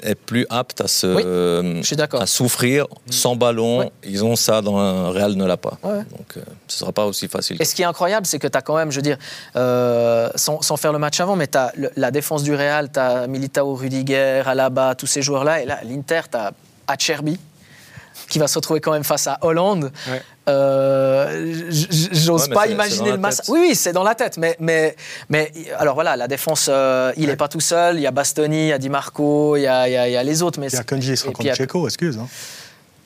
[0.04, 3.90] est plus apte à, se, à souffrir sans ballon.
[4.04, 5.78] Ils ont ça dans un Real ne l'a pas.
[5.84, 7.58] Donc, euh, ce ne sera pas aussi facile.
[7.60, 9.18] Et ce qui est incroyable, c'est que tu as quand même, je veux dire,
[9.56, 13.28] euh, sans, faire le match avant, mais tu as la défense du Real, tu as
[13.28, 15.62] Militao, Rudiger, Alaba, tous ces joueurs-là.
[15.62, 16.52] Et là, l'Inter, tu as
[16.88, 17.40] Acerbi
[18.30, 19.92] qui va se retrouver quand même face à Hollande.
[20.48, 21.72] Euh,
[22.12, 23.50] j'ose pas imaginer le massacre.
[23.50, 24.38] Oui, oui, c'est dans la tête.
[24.38, 24.96] Mais, mais,
[25.30, 27.96] mais alors voilà, la défense, euh, il n'est pas tout seul.
[27.96, 30.24] Il y a Bastoni, il y a Di Marco, il y a, il y a,
[30.24, 30.60] les autres.
[30.60, 32.18] Mais il y a Kanji, il sera contre Checo, excuse.
[32.18, 32.28] Hein.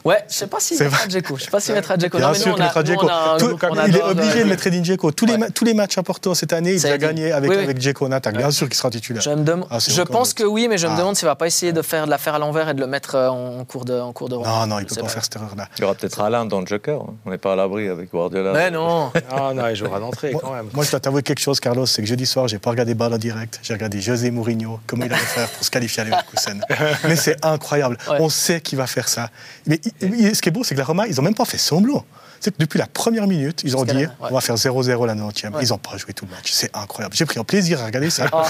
[0.05, 1.35] Ouais, je sais pas s'il mettra Djeko.
[1.35, 2.19] Je sais pas s'il mettra Djeko.
[2.19, 4.67] Non, mais nous, on a, nous, on a, Tout, on il est obligé de mettre
[4.67, 5.11] Edin Djeko.
[5.11, 5.37] Tous, ouais.
[5.37, 7.63] les, tous les matchs importants cette année, il a gagné avec, oui, oui.
[7.63, 8.37] avec Djeko Natak.
[8.37, 9.21] Bien sûr qu'il sera titulaire.
[9.21, 9.65] Je, me dem...
[9.69, 12.05] ah, je pense que oui, mais je me demande s'il va pas essayer de faire
[12.05, 14.35] de la faire à l'envers et de le mettre en cours de en cours de
[14.35, 15.67] Non, non, il peut pas faire cette erreur-là.
[15.77, 17.01] Il y aura peut-être Alain dans le Joker.
[17.01, 17.15] Hein.
[17.25, 18.53] On n'est pas à l'abri avec Guardiola.
[18.53, 19.11] Mais non.
[19.31, 20.69] Ah non, il jouera d'entrée quand même.
[20.73, 23.13] Moi, je dois t'avouer quelque chose, Carlos, c'est que jeudi soir, j'ai pas regardé balle
[23.13, 23.59] en direct.
[23.61, 26.61] J'ai regardé José Mourinho, comment il allait faire pour se qualifier à Leverkusen.
[27.03, 27.97] Mais c'est incroyable.
[28.07, 29.29] On sait qu'il va faire ça.
[29.67, 32.05] Mais ce qui est beau, c'est que la Roma, ils ont même pas fait semblant.
[32.39, 34.09] C'est que depuis la première minute, ils ont dit ouais.
[34.21, 35.53] on va faire 0-0 la 90e.
[35.53, 35.59] Ouais.
[35.61, 36.51] Ils n'ont pas joué tout le match.
[36.51, 37.13] C'est incroyable.
[37.15, 38.27] J'ai pris un plaisir à regarder ça.
[38.31, 38.41] Oh,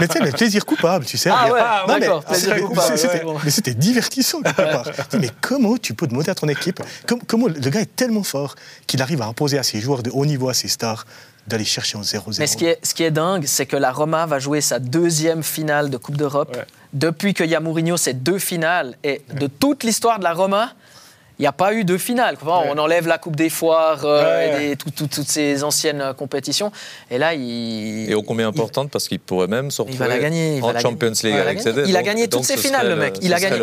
[0.00, 1.30] mais tu sais, le plaisir coupable, tu sais.
[1.32, 2.98] Ah ouais, ah, non, mais, plaisir coupable.
[2.98, 4.84] C'était, mais c'était divertissant quelque part.
[5.20, 8.56] mais comment tu peux demander à ton équipe comment, comment le gars est tellement fort
[8.86, 11.06] qu'il arrive à imposer à ses joueurs de haut niveau, à ses stars,
[11.46, 12.38] d'aller chercher en 0-0.
[12.38, 14.78] Mais ce qui, est, ce qui est dingue, c'est que la Roma va jouer sa
[14.78, 16.56] deuxième finale de Coupe d'Europe.
[16.92, 18.96] Depuis que Mourinho, c'est deux finales.
[19.04, 20.72] Et de toute l'histoire de la Roma,
[21.38, 22.36] il n'y a pas eu de finale.
[22.40, 22.72] Enfin, ouais.
[22.74, 24.64] On enlève la Coupe des Foires euh, ouais.
[24.64, 26.72] et des, tout, tout, toutes ces anciennes compétitions.
[27.10, 28.10] Et là, il.
[28.10, 30.72] Et ô combien importante, parce qu'il pourrait même se retrouver il va la gagner, en
[30.72, 31.84] la Champions League avec CD.
[31.86, 33.18] Il a gagné toutes ses finales, le mec.
[33.22, 33.60] Il a gagné.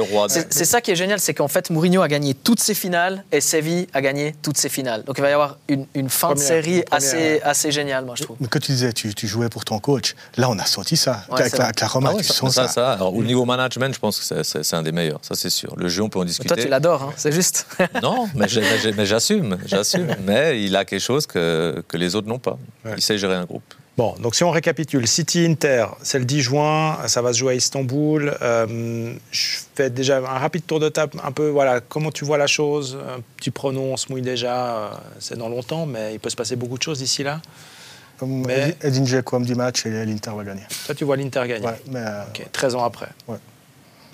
[0.50, 3.42] C'est ça qui est génial, c'est qu'en fait, Mourinho a gagné toutes ses finales et
[3.42, 5.04] Séville a gagné toutes ses finales.
[5.04, 7.42] Donc il va y avoir une, une fin première, de série première, assez, ouais.
[7.44, 8.38] assez géniale, moi, je trouve.
[8.40, 11.24] Mais quand tu disais, tu, tu, jouais pour ton coach, là, on a senti ça.
[11.32, 12.68] avec, la, avec, la, Roma, ah tu ça, sens ça.
[12.68, 12.94] ça.
[12.94, 15.20] Alors, au niveau management, je pense que c'est un des meilleurs.
[15.22, 15.74] Ça, c'est sûr.
[15.78, 16.54] Le jeu, on peut en discuter.
[16.54, 17.65] Toi, tu l'adores, hein, c'est juste.
[18.02, 20.16] Non, mais j'assume, j'assume.
[20.26, 22.58] mais il a quelque chose que, que les autres n'ont pas.
[22.84, 22.94] Ouais.
[22.98, 23.74] Il sait gérer un groupe.
[23.98, 27.54] Bon, donc si on récapitule, City Inter, c'est le 10 juin, ça va se jouer
[27.54, 28.36] à Istanbul.
[28.42, 32.38] Euh, je fais déjà un rapide tour de table, un peu, voilà, comment tu vois
[32.38, 36.30] la chose Un petit pronom, on se mouille déjà, c'est dans longtemps, mais il peut
[36.30, 37.42] se passer beaucoup de choses d'ici là.
[38.22, 38.76] Mais...
[38.82, 40.64] Edin Dzeko dit match et l'Inter va gagner.
[40.86, 42.24] Toi, tu vois l'Inter gagner ouais, mais euh...
[42.30, 43.10] okay, 13 ans après.
[43.28, 43.38] Ouais.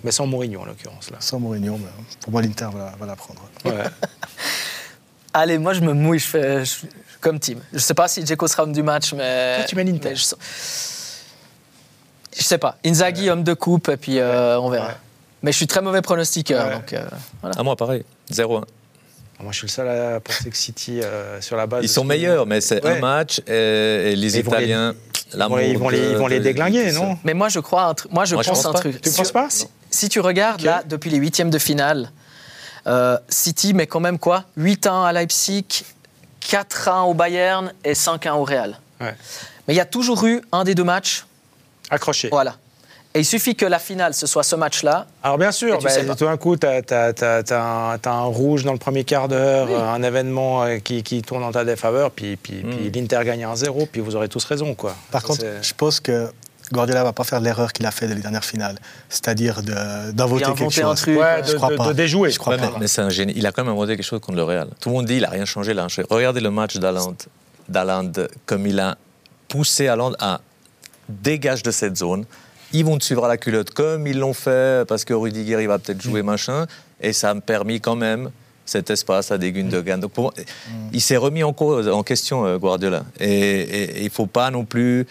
[0.03, 1.11] Mais sans Mourinho, en l'occurrence.
[1.11, 1.17] là.
[1.19, 1.89] Sans Mourinho, mais
[2.21, 3.41] pour moi, l'Inter va, va, la prendre.
[3.65, 3.71] Ouais.
[5.33, 6.87] Allez, moi, je me mouille, je fais je,
[7.21, 7.59] comme team.
[7.71, 9.57] Je sais pas si Dzeko sera homme du match, mais.
[9.57, 10.15] Toi, tu mets l'Inter.
[10.15, 10.25] Je,
[12.35, 12.77] je, sais pas.
[12.85, 13.29] Inzaghi, ouais.
[13.29, 14.87] homme de coupe, et puis euh, on verra.
[14.87, 14.93] Ouais.
[15.43, 16.73] Mais je suis très mauvais pronostiqueur, ouais.
[16.75, 16.93] donc.
[16.93, 17.05] Euh,
[17.41, 17.59] voilà.
[17.59, 18.03] À moi, pareil.
[18.31, 18.63] 0-1.
[19.41, 21.83] Moi, je suis le seul à penser que City, euh, sur la base.
[21.83, 24.93] Ils sont meilleurs, mais c'est un match et, et les et Italiens.
[25.33, 27.95] Ils vont les, ils vont les, ils vont les déglinguer, non Mais moi, je crois.
[28.09, 29.01] Moi, je moi, pense je un truc.
[29.01, 29.47] Tu ne penses pas?
[29.49, 30.65] Si, si, tu regardes, okay.
[30.65, 32.11] là, depuis les huitièmes de finale,
[32.87, 34.45] euh, City met quand même quoi?
[34.57, 35.83] 8-1 à Leipzig,
[36.41, 38.79] 4-1 au Bayern et 5-1 au Real.
[38.99, 39.15] Ouais.
[39.67, 41.25] Mais il y a toujours eu un des deux matchs.
[41.89, 42.29] Accroché.
[42.31, 42.55] Voilà.
[43.13, 45.05] Et il suffit que la finale, ce soit ce match-là.
[45.21, 48.71] Alors bien sûr, bah, tout d'un coup, tu as, as, as, as, un rouge dans
[48.71, 49.75] le premier quart d'heure, oui.
[49.75, 52.69] un événement euh, qui, qui, tourne en ta défaveur, puis, puis, mm.
[52.69, 54.75] puis l'Inter gagne 1-0, puis vous aurez tous raison.
[54.75, 54.95] Quoi.
[55.11, 56.31] Par Ça, contre, je pense que
[56.71, 58.77] Guardiola va pas faire l'erreur qu'il a fait dans les dernières finales,
[59.09, 60.83] c'est-à-dire d'inventer quelque chose.
[60.83, 62.31] Un truc, ouais, de, de, de, déjouer.
[62.31, 62.77] Je crois ouais, pas.
[62.79, 63.33] Mais, c'est un génie.
[63.35, 64.69] Il a quand même inventé quelque chose contre le Real.
[64.79, 66.03] Tout le monde dit il a rien changé, changé.
[66.09, 68.11] Regardez le match d'Aland,
[68.45, 68.97] comme il a
[69.47, 70.41] poussé Aland à
[71.09, 72.25] dégage de cette zone.
[72.73, 75.67] Ils vont te suivre à la culotte comme ils l'ont fait parce que Rudiger il
[75.67, 76.25] va peut-être jouer mmh.
[76.25, 76.65] machin
[77.01, 78.31] et ça a permis quand même
[78.65, 79.99] cet espace à des Gundogan.
[79.99, 80.71] Donc pour moi, mmh.
[80.93, 84.51] il s'est remis en, cause, en question euh, Guardiola et, et, et il faut pas
[84.51, 85.05] non plus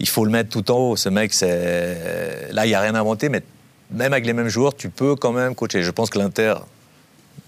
[0.00, 0.96] il faut le mettre tout en haut.
[0.96, 3.42] Ce mec, c'est là, il n'y a rien inventé, mais
[3.90, 5.82] même avec les mêmes joueurs, tu peux quand même coacher.
[5.82, 6.54] Je pense que l'Inter,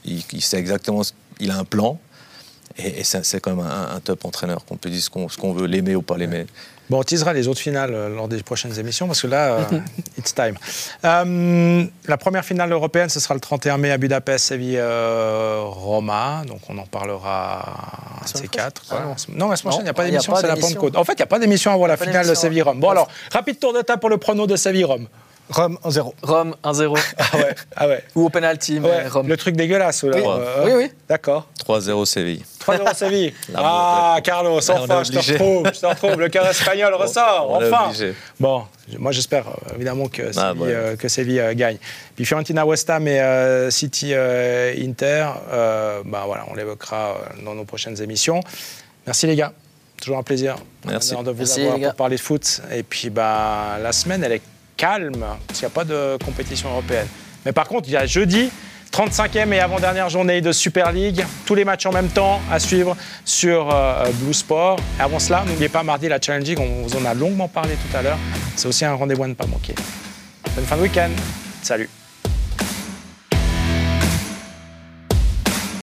[0.05, 1.03] il, sait exactement,
[1.39, 1.99] il a un plan,
[2.79, 5.97] et, c'est quand même un, top entraîneur, qu'on peut dire ce qu'on qu veut, l'aimer
[5.97, 6.47] ou pas l'aimer.
[6.91, 9.63] Bon, on teasera les autres finales euh, lors des prochaines émissions parce que là, euh,
[10.19, 10.57] it's time.
[11.05, 16.43] Euh, la première finale européenne, ce sera le 31 mai à Budapest, Séville-Roma.
[16.49, 18.83] Donc on en parlera ces quatre.
[18.91, 19.15] Ah, non.
[19.37, 20.97] non, la semaine prochaine, il n'y a pas d'émission, c'est la Pentecôte.
[20.97, 22.81] En fait, il n'y a pas d'émission avant la finale de Séville-Rome.
[22.81, 25.07] Bon, alors, rapide tour de table pour le prono de Séville-Rome.
[25.51, 26.13] Rome 1-0.
[26.23, 26.99] Rome 1-0.
[27.19, 28.05] ah, ouais, ah ouais.
[28.15, 29.29] Ou au penalty, mais ouais, Rome.
[29.29, 30.17] Le truc dégueulasse, là.
[30.17, 30.73] Oui, euh, oui.
[30.77, 30.93] oui.
[31.09, 31.49] D'accord.
[31.67, 32.45] 3-0 Séville.
[32.61, 33.35] 3-0 Séville.
[33.57, 36.21] ah, Carlos, enfin, je te retrouve, je te retrouve.
[36.21, 37.93] Le cœur espagnol ressort, on enfin.
[38.39, 38.65] Bon,
[38.99, 40.69] moi j'espère euh, évidemment que Séville, ah, ouais.
[40.69, 41.79] euh, que Séville euh, gagne.
[42.15, 45.27] Puis Fiorentina, West Ham et euh, City, Inter,
[46.05, 48.41] bah, voilà, on l'évoquera dans nos prochaines émissions.
[49.07, 49.53] Merci les gars.
[50.01, 51.15] Toujours un plaisir Merci.
[51.15, 52.63] de vous Merci, avoir pour parler de foot.
[52.73, 54.43] Et puis bah, la semaine, elle est
[54.81, 57.07] calme, parce qu'il n'y a pas de compétition européenne.
[57.45, 58.51] Mais par contre, il y a jeudi,
[58.91, 61.23] 35e et avant-dernière journée de Super League.
[61.45, 64.79] Tous les matchs en même temps à suivre sur euh, Blue Sport.
[64.99, 67.75] Et avant cela, n'oubliez pas mardi la Challenge League, on vous en a longuement parlé
[67.75, 68.19] tout à l'heure.
[68.57, 69.75] C'est aussi un rendez-vous à ne pas manquer.
[70.57, 71.11] Bonne fin de week-end.
[71.63, 71.91] Salut.